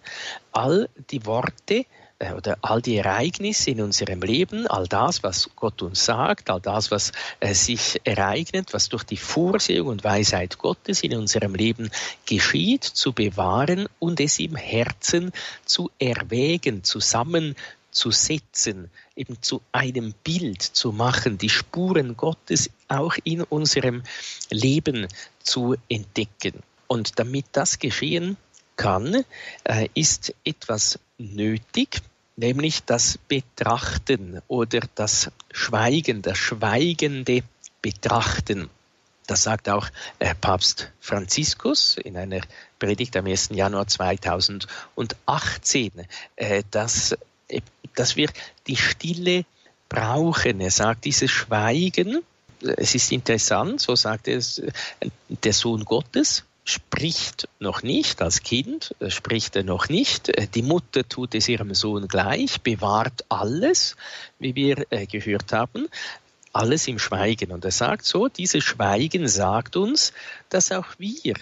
[0.51, 1.85] all die Worte
[2.19, 6.61] äh, oder all die Ereignisse in unserem Leben, all das, was Gott uns sagt, all
[6.61, 11.89] das, was äh, sich ereignet, was durch die Vorsehung und Weisheit Gottes in unserem Leben
[12.25, 15.31] geschieht, zu bewahren und es im Herzen
[15.65, 17.55] zu erwägen, zusammen
[17.93, 24.03] zu setzen, eben zu einem Bild zu machen, die Spuren Gottes auch in unserem
[24.49, 25.07] Leben
[25.41, 26.61] zu entdecken.
[26.87, 28.37] Und damit das geschehen
[28.75, 29.23] kann,
[29.63, 32.01] äh, ist etwas nötig,
[32.35, 37.43] nämlich das Betrachten oder das Schweigen, das schweigende
[37.81, 38.69] Betrachten.
[39.27, 39.87] Das sagt auch
[40.19, 42.41] äh, Papst Franziskus in einer
[42.79, 43.51] Predigt am 1.
[43.51, 45.91] Januar 2018,
[46.35, 47.15] äh, dass,
[47.95, 48.29] dass wir
[48.67, 49.45] die Stille
[49.89, 50.59] brauchen.
[50.59, 52.21] Er sagt, dieses Schweigen,
[52.61, 54.61] es ist interessant, so sagt es
[55.27, 60.31] der Sohn Gottes, spricht noch nicht als Kind, spricht er noch nicht.
[60.55, 63.97] Die Mutter tut es ihrem Sohn gleich, bewahrt alles,
[64.39, 65.89] wie wir äh, gehört haben,
[66.53, 67.51] alles im Schweigen.
[67.51, 70.13] Und er sagt so, dieses Schweigen sagt uns,
[70.49, 71.33] dass auch wir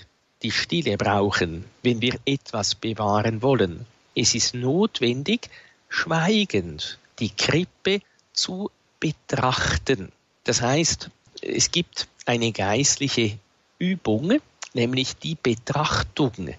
[0.41, 3.85] die Stille brauchen, wenn wir etwas bewahren wollen.
[4.15, 5.49] Es ist notwendig,
[5.91, 8.01] schweigend die Krippe
[8.33, 10.11] zu betrachten.
[10.45, 11.09] Das heißt,
[11.41, 13.37] es gibt eine geistliche
[13.77, 14.39] Übung,
[14.73, 16.55] nämlich die Betrachtung,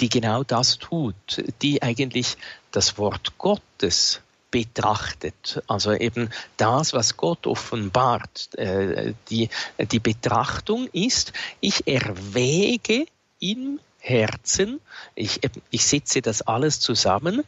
[0.00, 2.36] die genau das tut, die eigentlich
[2.70, 4.20] das Wort Gottes
[4.50, 8.56] betrachtet, also eben das, was Gott offenbart.
[8.56, 9.50] Äh, die,
[9.90, 13.06] die Betrachtung ist, ich erwäge
[13.40, 14.80] im Herzen,
[15.16, 15.40] ich,
[15.70, 17.42] ich setze das alles zusammen,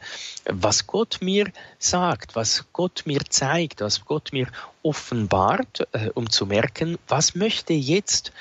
[0.45, 4.47] was Gott mir sagt, was Gott mir zeigt, was Gott mir
[4.83, 8.33] offenbart, äh, um zu merken, was möchte jetzt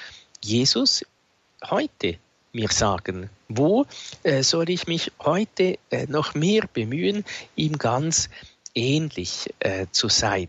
[0.42, 1.04] Jesus
[1.64, 2.18] heute
[2.52, 3.30] mir sagen?
[3.48, 3.86] Wo
[4.24, 8.30] äh, soll ich mich heute äh, noch mehr bemühen, ihm ganz
[8.74, 10.48] ähnlich äh, zu sein?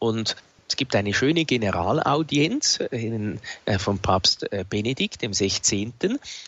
[0.00, 0.36] Und
[0.72, 5.92] es gibt eine schöne Generalaudienz in, äh, vom Papst äh, Benedikt dem 16.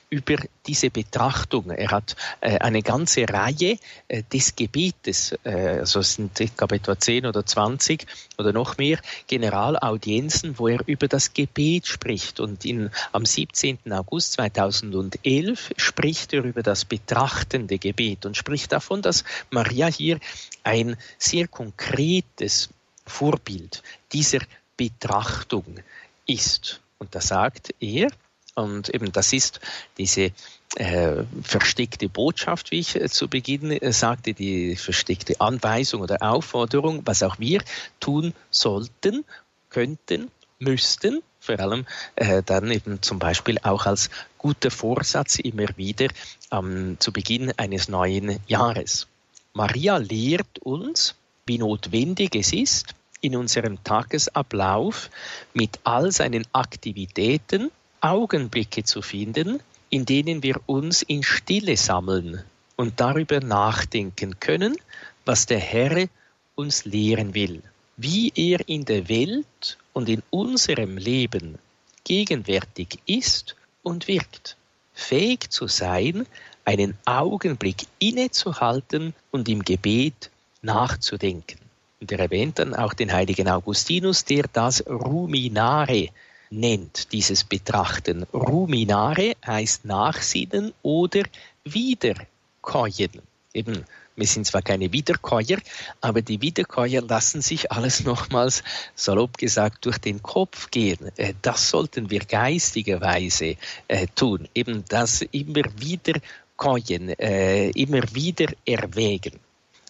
[0.08, 0.36] über
[0.66, 1.68] diese Betrachtung.
[1.68, 3.76] Er hat äh, eine ganze Reihe
[4.08, 8.06] äh, des Gebetes, äh, also es sind ich glaube etwa 10 oder 20
[8.38, 12.40] oder noch mehr Generalaudienzen, wo er über das Gebet spricht.
[12.40, 13.92] Und in, am 17.
[13.92, 20.18] August 2011 spricht er über das betrachtende Gebet und spricht davon, dass Maria hier
[20.62, 22.70] ein sehr konkretes
[23.06, 23.82] Vorbild
[24.12, 24.40] dieser
[24.76, 25.80] Betrachtung
[26.26, 26.80] ist.
[26.98, 28.10] Und da sagt er,
[28.54, 29.60] und eben das ist
[29.98, 30.30] diese
[30.76, 37.02] äh, versteckte Botschaft, wie ich äh, zu Beginn äh, sagte, die versteckte Anweisung oder Aufforderung,
[37.04, 37.62] was auch wir
[38.00, 39.24] tun sollten,
[39.70, 41.84] könnten, müssten, vor allem
[42.16, 46.08] äh, dann eben zum Beispiel auch als guter Vorsatz immer wieder
[46.50, 49.08] ähm, zu Beginn eines neuen Jahres.
[49.52, 51.14] Maria lehrt uns,
[51.46, 55.10] wie notwendig es ist, in unserem Tagesablauf
[55.52, 57.70] mit all seinen Aktivitäten
[58.00, 62.42] Augenblicke zu finden, in denen wir uns in Stille sammeln
[62.76, 64.76] und darüber nachdenken können,
[65.24, 66.08] was der Herr
[66.54, 67.62] uns lehren will,
[67.96, 71.58] wie er in der Welt und in unserem Leben
[72.04, 74.56] gegenwärtig ist und wirkt,
[74.92, 76.26] fähig zu sein,
[76.64, 80.30] einen Augenblick innezuhalten und im Gebet
[80.64, 81.58] nachzudenken.
[82.00, 86.08] Und er erwähnt dann auch den heiligen Augustinus, der das Ruminare
[86.50, 88.24] nennt, dieses Betrachten.
[88.32, 91.22] Ruminare heißt nachsinnen oder
[91.64, 93.10] wiederkäuen.
[93.52, 93.84] Eben,
[94.16, 95.58] wir sind zwar keine Wiederkäuer,
[96.00, 98.62] aber die Wiederkäuer lassen sich alles nochmals,
[98.94, 101.10] salopp gesagt, durch den Kopf gehen.
[101.16, 103.56] Äh, das sollten wir geistigerweise
[103.88, 104.48] äh, tun.
[104.54, 106.20] Eben das immer wieder
[106.56, 109.40] käuen, äh, immer wieder erwägen.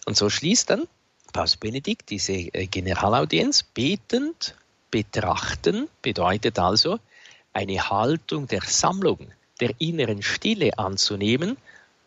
[0.05, 0.87] Und so schließt dann
[1.35, 4.55] Papst Benedikt diese äh, Generalaudienz betend
[4.89, 6.99] betrachten bedeutet also
[7.51, 9.19] eine Haltung der Sammlung,
[9.59, 11.57] der inneren Stille anzunehmen,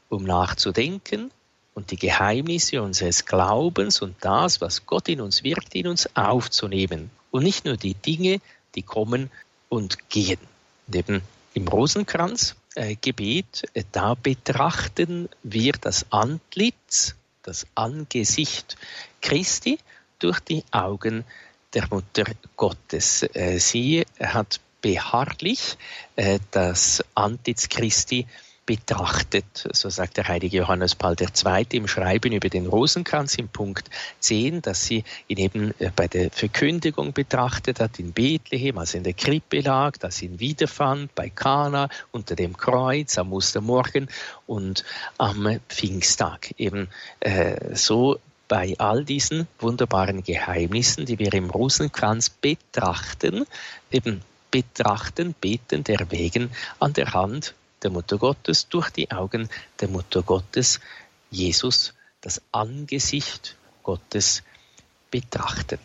[0.09, 1.31] um nachzudenken
[1.75, 7.11] und die Geheimnisse unseres Glaubens und das, was Gott in uns wirkt, in uns aufzunehmen.
[7.31, 8.41] Und nicht nur die Dinge,
[8.75, 9.31] die kommen
[9.69, 10.41] und gehen.
[10.87, 11.21] Und eben
[11.53, 17.15] im Rosenkranz-Gebet, äh, da betrachten wir das Antlitz,
[17.49, 18.77] das Angesicht
[19.23, 19.79] Christi
[20.19, 21.25] durch die Augen
[21.73, 22.25] der Mutter
[22.59, 23.23] Gottes.
[23.33, 25.79] Äh, sie hat beharrlich
[26.17, 28.27] äh, das Antlitz Christi
[28.69, 31.67] betrachtet, so sagt der heilige Johannes Paul II.
[31.71, 33.89] im Schreiben über den Rosenkranz im Punkt
[34.21, 38.99] 10, dass sie ihn eben äh, bei der Verkündigung betrachtet hat, in Bethlehem, als er
[38.99, 44.09] in der Krippe lag, dass sie ihn wiederfand, bei Kana, unter dem Kreuz, am Ostermorgen
[44.47, 44.85] und
[45.17, 46.53] am Pfingsttag.
[46.59, 46.89] Eben
[47.21, 53.47] äh, so bei all diesen wunderbaren Geheimnissen, die wir im Rosenkranz betrachten,
[53.91, 56.51] eben betrachten, beten, erwägen
[56.81, 59.49] an der Hand der Mutter Gottes, durch die Augen
[59.81, 60.81] der Mutter Gottes,
[61.31, 64.43] Jesus, das Angesicht Gottes
[65.11, 65.79] betrachten.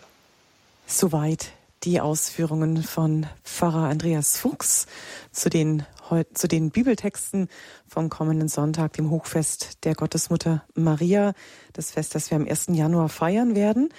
[0.85, 1.51] Soweit
[1.83, 4.87] die Ausführungen von Pfarrer Andreas Fuchs
[5.31, 5.85] zu den,
[6.33, 7.49] zu den Bibeltexten
[7.87, 11.33] vom kommenden Sonntag, dem Hochfest der Gottesmutter Maria,
[11.73, 12.67] das Fest, das wir am 1.
[12.69, 13.89] Januar feiern werden.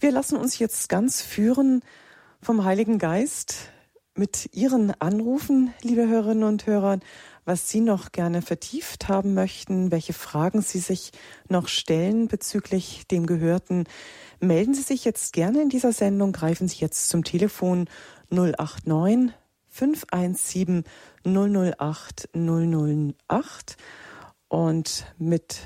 [0.00, 1.82] Wir lassen uns jetzt ganz führen
[2.40, 3.70] vom Heiligen Geist
[4.14, 6.98] mit Ihren Anrufen, liebe Hörerinnen und Hörer,
[7.46, 11.12] was Sie noch gerne vertieft haben möchten, welche Fragen Sie sich
[11.48, 13.84] noch stellen bezüglich dem Gehörten.
[14.40, 17.88] Melden Sie sich jetzt gerne in dieser Sendung, greifen Sie jetzt zum Telefon
[18.30, 19.32] 089
[19.68, 20.84] 517
[21.24, 23.76] 008 008
[24.48, 25.58] und mit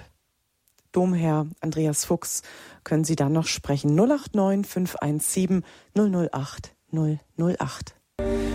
[0.93, 2.43] Domherr Andreas Fuchs
[2.85, 3.95] können Sie dann noch sprechen.
[3.95, 5.65] 089 517
[5.95, 8.50] 008 008.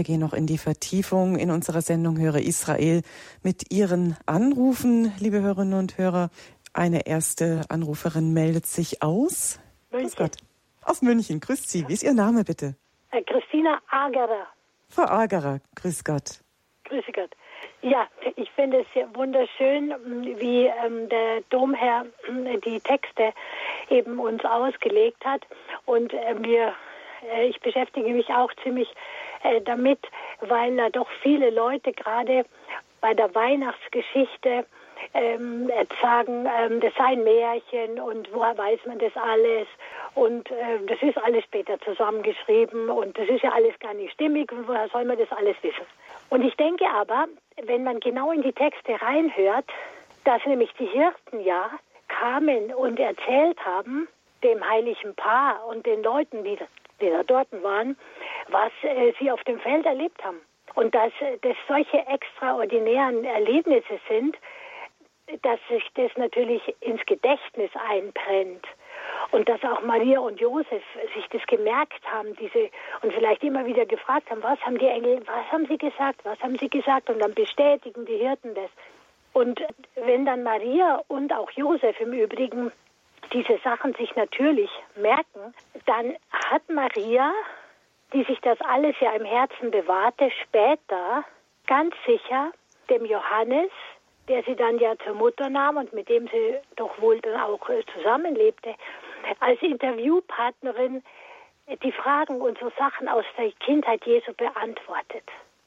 [0.00, 3.02] wir gehen noch in die Vertiefung in unserer Sendung Höre Israel
[3.42, 6.30] mit Ihren Anrufen, liebe Hörerinnen und Hörer.
[6.72, 9.60] Eine erste Anruferin meldet sich aus.
[9.90, 10.08] München.
[10.08, 10.36] Grüß Gott.
[10.86, 11.38] Aus München.
[11.38, 11.86] Grüßt Sie.
[11.86, 12.76] Wie ist Ihr Name bitte?
[13.10, 14.46] Äh, Christina Agerer.
[14.88, 16.40] Frau Agerer, grüß Gott.
[16.84, 17.36] Grüß Gott.
[17.82, 19.94] Ja, ich finde es sehr wunderschön,
[20.38, 23.34] wie ähm, der Domherr äh, die Texte
[23.90, 25.42] eben uns ausgelegt hat.
[25.84, 26.72] Und äh, mir,
[27.34, 28.88] äh, ich beschäftige mich auch ziemlich
[29.42, 30.00] äh, damit,
[30.40, 32.44] weil da doch viele Leute gerade
[33.00, 34.66] bei der Weihnachtsgeschichte
[35.14, 35.70] ähm,
[36.00, 39.66] sagen, ähm, das sei ein Märchen und woher weiß man das alles?
[40.14, 44.52] Und äh, das ist alles später zusammengeschrieben und das ist ja alles gar nicht stimmig
[44.52, 45.86] und woher soll man das alles wissen?
[46.28, 47.26] Und ich denke aber,
[47.62, 49.66] wenn man genau in die Texte reinhört,
[50.24, 51.70] dass nämlich die Hirten ja
[52.08, 54.08] kamen und erzählt haben,
[54.42, 56.58] dem heiligen Paar und den Leuten, die,
[57.00, 57.96] die da dort waren,
[58.48, 60.40] was äh, sie auf dem Feld erlebt haben.
[60.74, 64.36] Und dass äh, das solche extraordinären Erlebnisse sind,
[65.42, 68.66] dass sich das natürlich ins Gedächtnis einbrennt.
[69.30, 70.82] Und dass auch Maria und Josef
[71.14, 72.70] sich das gemerkt haben, diese,
[73.02, 76.40] und vielleicht immer wieder gefragt haben, was haben die Engel, was haben sie gesagt, was
[76.40, 78.70] haben sie gesagt, und dann bestätigen die Hirten das.
[79.32, 79.62] Und
[79.94, 82.72] wenn dann Maria und auch Josef im Übrigen
[83.32, 85.54] diese Sachen sich natürlich merken,
[85.86, 87.32] dann hat Maria,
[88.12, 91.24] die sich das alles ja im Herzen bewahrte, später
[91.66, 92.52] ganz sicher
[92.88, 93.70] dem Johannes,
[94.28, 97.68] der sie dann ja zur Mutter nahm und mit dem sie doch wohl dann auch
[97.68, 98.74] äh, zusammenlebte,
[99.40, 101.02] als Interviewpartnerin
[101.82, 105.24] die Fragen und so Sachen aus der Kindheit Jesu beantwortet.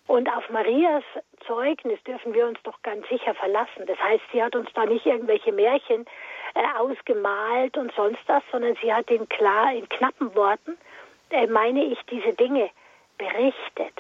[0.08, 1.04] Und auf Marias
[1.48, 3.86] Zeugnis dürfen wir uns doch ganz sicher verlassen.
[3.86, 6.06] Das heißt, sie hat uns da nicht irgendwelche Märchen
[6.54, 10.78] äh, ausgemalt und sonst was, sondern sie hat in klar, in knappen Worten,
[11.30, 12.70] äh, meine ich, diese Dinge
[13.18, 13.94] berichtet.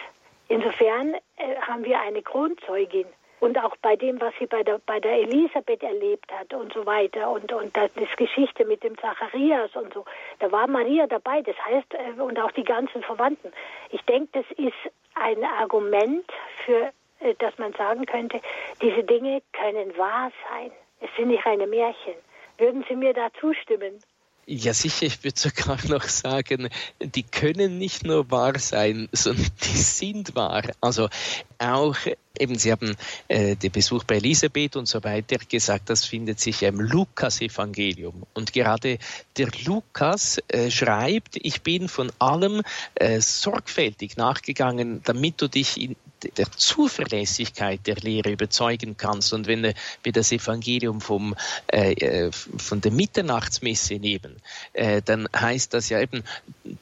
[0.47, 3.05] Insofern äh, haben wir eine Grundzeugin.
[3.39, 6.85] Und auch bei dem, was sie bei der, bei der Elisabeth erlebt hat und so
[6.85, 10.05] weiter und, und das, das Geschichte mit dem Zacharias und so,
[10.39, 13.51] da war Maria dabei, das heißt, äh, und auch die ganzen Verwandten.
[13.89, 14.77] Ich denke, das ist
[15.15, 16.25] ein Argument
[16.65, 18.39] für, äh, dass man sagen könnte,
[18.81, 20.71] diese Dinge können wahr sein.
[21.01, 22.15] Es sind nicht reine Märchen.
[22.57, 23.99] Würden Sie mir da zustimmen?
[24.45, 26.67] Ja, sicher, ich würde sogar noch sagen,
[26.99, 30.63] die können nicht nur wahr sein, sondern die sind wahr.
[30.81, 31.07] Also
[31.59, 31.95] auch
[32.37, 32.95] eben, Sie haben
[33.29, 38.23] äh, den Besuch bei Elisabeth und so weiter gesagt, das findet sich im Lukas-Evangelium.
[38.33, 38.97] Und gerade
[39.37, 42.63] der Lukas äh, schreibt, ich bin von allem
[42.95, 45.95] äh, sorgfältig nachgegangen, damit du dich in
[46.37, 49.33] der Zuverlässigkeit der Lehre überzeugen kannst.
[49.33, 51.35] Und wenn wir das Evangelium vom,
[51.67, 54.37] äh, äh, von der Mitternachtsmesse nehmen,
[54.73, 56.23] äh, dann heißt das ja eben,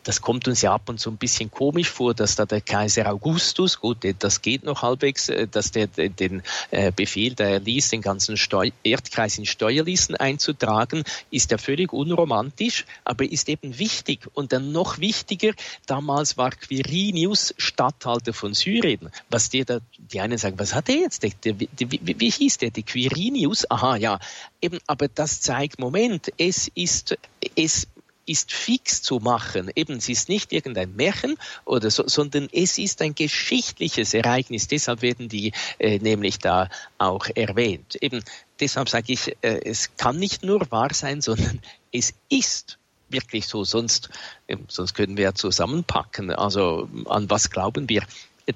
[0.04, 3.12] das kommt uns ja ab und zu ein bisschen komisch vor, dass da der Kaiser
[3.12, 8.02] Augustus, gut, das geht noch halbwegs, äh, dass der den äh, Befehl, der ließ, den
[8.02, 14.28] ganzen Steu Erdkreis in Steuerlisten einzutragen, ist ja völlig unromantisch, aber ist eben wichtig.
[14.34, 15.54] Und dann noch wichtiger,
[15.86, 20.96] damals war Quirinius Statthalter von Syrien was der da, die einen sagen, was hat er
[20.96, 21.24] jetzt?
[21.24, 22.72] Der, der, der, wie, wie hieß der?
[22.72, 23.70] Der Quirinius?
[23.70, 24.20] Aha, ja.
[24.62, 27.18] Eben, aber das zeigt, Moment, es ist,
[27.56, 27.88] es
[28.26, 29.72] ist fix zu machen.
[29.76, 34.68] Eben, es ist nicht irgendein Märchen oder so, sondern es ist ein geschichtliches Ereignis.
[34.68, 37.96] Deshalb werden die äh, nämlich da auch erwähnt.
[38.02, 38.24] Eben,
[38.60, 41.60] deshalb sage ich, äh, es kann nicht nur wahr sein, sondern
[41.92, 42.78] es ist
[43.10, 43.64] wirklich so.
[43.64, 44.10] Sonst,
[44.48, 46.32] äh, sonst können wir ja zusammenpacken.
[46.32, 48.04] Also, an was glauben wir?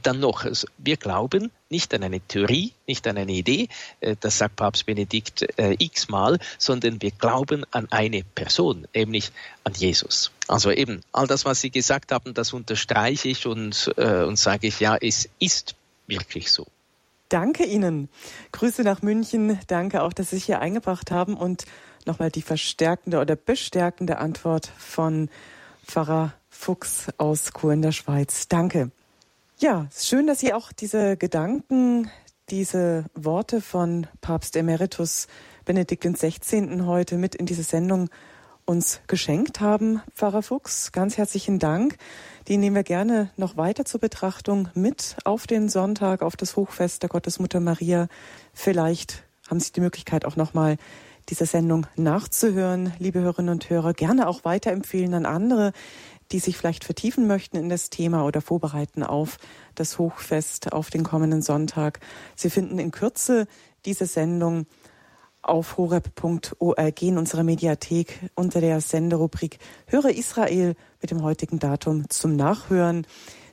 [0.02, 0.46] Dann noch,
[0.78, 3.68] wir glauben nicht an eine Theorie, nicht an eine Idee,
[4.00, 9.32] äh, das sagt Papst Benedikt äh, x-mal, sondern wir glauben an eine Person, nämlich
[9.64, 10.32] an Jesus.
[10.48, 14.68] Also eben, all das, was Sie gesagt haben, das unterstreiche ich und, äh, und sage
[14.68, 15.76] ich, ja, es ist
[16.08, 16.66] wirklich so.
[17.30, 18.10] Danke Ihnen.
[18.52, 19.60] Grüße nach München.
[19.68, 21.66] Danke auch, dass Sie sich hier eingebracht haben und
[22.06, 25.30] nochmal die verstärkende oder bestärkende Antwort von
[25.86, 28.48] Pfarrer Fuchs aus Chur in der Schweiz.
[28.48, 28.92] Danke.
[29.58, 32.12] Ja, schön, dass Sie auch diese Gedanken,
[32.50, 35.28] diese Worte von Papst Emeritus
[35.64, 36.82] Benedikt XVI.
[36.82, 38.10] heute mit in diese Sendung
[38.66, 40.92] uns geschenkt haben, Pfarrer Fuchs.
[40.92, 41.96] Ganz herzlichen Dank.
[42.50, 47.04] Die nehmen wir gerne noch weiter zur Betrachtung mit auf den Sonntag, auf das Hochfest
[47.04, 48.10] der Gottesmutter Maria.
[48.54, 50.76] Vielleicht haben Sie die Möglichkeit auch nochmal
[51.30, 53.94] diese Sendung nachzuhören, liebe Hörerinnen und Hörer.
[53.94, 55.72] Gerne auch weiterempfehlen an andere,
[56.36, 59.38] die sich vielleicht vertiefen möchten in das Thema oder vorbereiten auf
[59.74, 62.02] das Hochfest auf den kommenden Sonntag.
[62.36, 63.48] Sie finden in Kürze
[63.86, 64.66] diese Sendung
[65.42, 72.36] auf horeb.org in unserer Mediathek unter der Senderubrik Höre Israel mit dem heutigen Datum zum
[72.36, 73.08] Nachhören.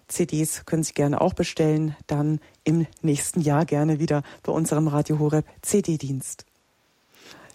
[0.08, 5.20] CDs können Sie gerne auch bestellen, dann im nächsten Jahr gerne wieder bei unserem Radio
[5.20, 6.46] Horeb CD-Dienst.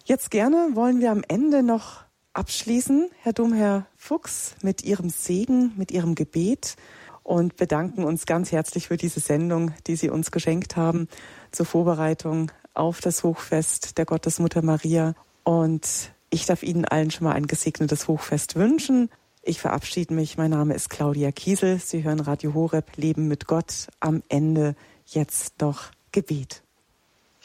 [0.06, 5.90] Jetzt gerne wollen wir am Ende noch abschließen, Herr Domherr Fuchs, mit Ihrem Segen, mit
[5.90, 6.76] Ihrem Gebet
[7.24, 11.08] und bedanken uns ganz herzlich für diese Sendung, die Sie uns geschenkt haben
[11.52, 15.12] zur Vorbereitung auf das Hochfest der Gottesmutter Maria.
[15.44, 19.10] Und ich darf Ihnen allen schon mal ein gesegnetes Hochfest wünschen.
[19.42, 20.38] Ich verabschiede mich.
[20.38, 21.78] Mein Name ist Claudia Kiesel.
[21.78, 23.88] Sie hören Radio Horeb Leben mit Gott.
[24.00, 26.62] Am Ende jetzt noch Gebet.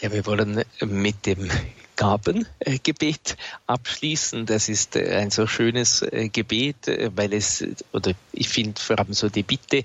[0.02, 1.50] Ja, wir wollen mit dem
[1.96, 3.38] Gabengebet
[3.68, 4.46] abschließen.
[4.46, 9.00] Das ist äh, ein so schönes äh, Gebet, äh, weil es, oder ich finde vor
[9.00, 9.84] allem so die Bitte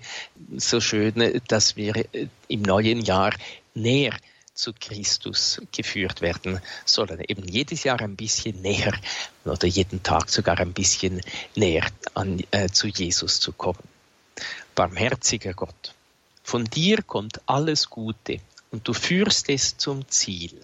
[0.56, 2.06] so schön, dass wir
[2.48, 3.34] im neuen Jahr
[3.74, 4.16] näher
[4.54, 7.22] zu Christus geführt werden sollen.
[7.28, 8.94] Eben jedes Jahr ein bisschen näher
[9.44, 11.20] oder jeden Tag sogar ein bisschen
[11.54, 13.78] näher an, äh, zu Jesus zu kommen.
[14.74, 15.94] Barmherziger Gott,
[16.42, 18.40] von dir kommt alles Gute
[18.70, 20.60] und du führst es zum Ziel.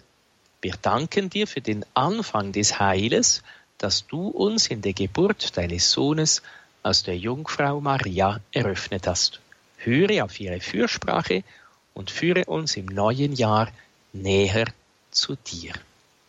[0.61, 3.43] Wir danken dir für den Anfang des Heiles,
[3.79, 6.43] das du uns in der Geburt deines Sohnes
[6.83, 9.41] aus der Jungfrau Maria eröffnet hast.
[9.79, 11.45] Höre auf ihre Fürsprache
[11.93, 13.71] und führe uns im neuen Jahr
[14.13, 14.67] näher
[15.11, 15.75] zu dir.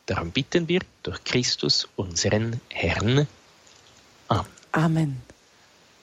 [0.05, 3.27] Darum bitten wir durch Christus, unseren Herrn.
[4.27, 4.45] Amen.
[4.71, 5.21] Amen.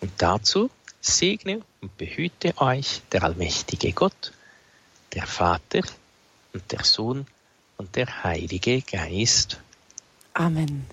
[0.01, 0.71] Und dazu
[1.01, 4.33] segne und behüte euch der allmächtige Gott,
[5.15, 5.83] der Vater
[6.53, 7.27] und der Sohn
[7.77, 9.61] und der Heilige Geist.
[10.35, 10.87] Amen.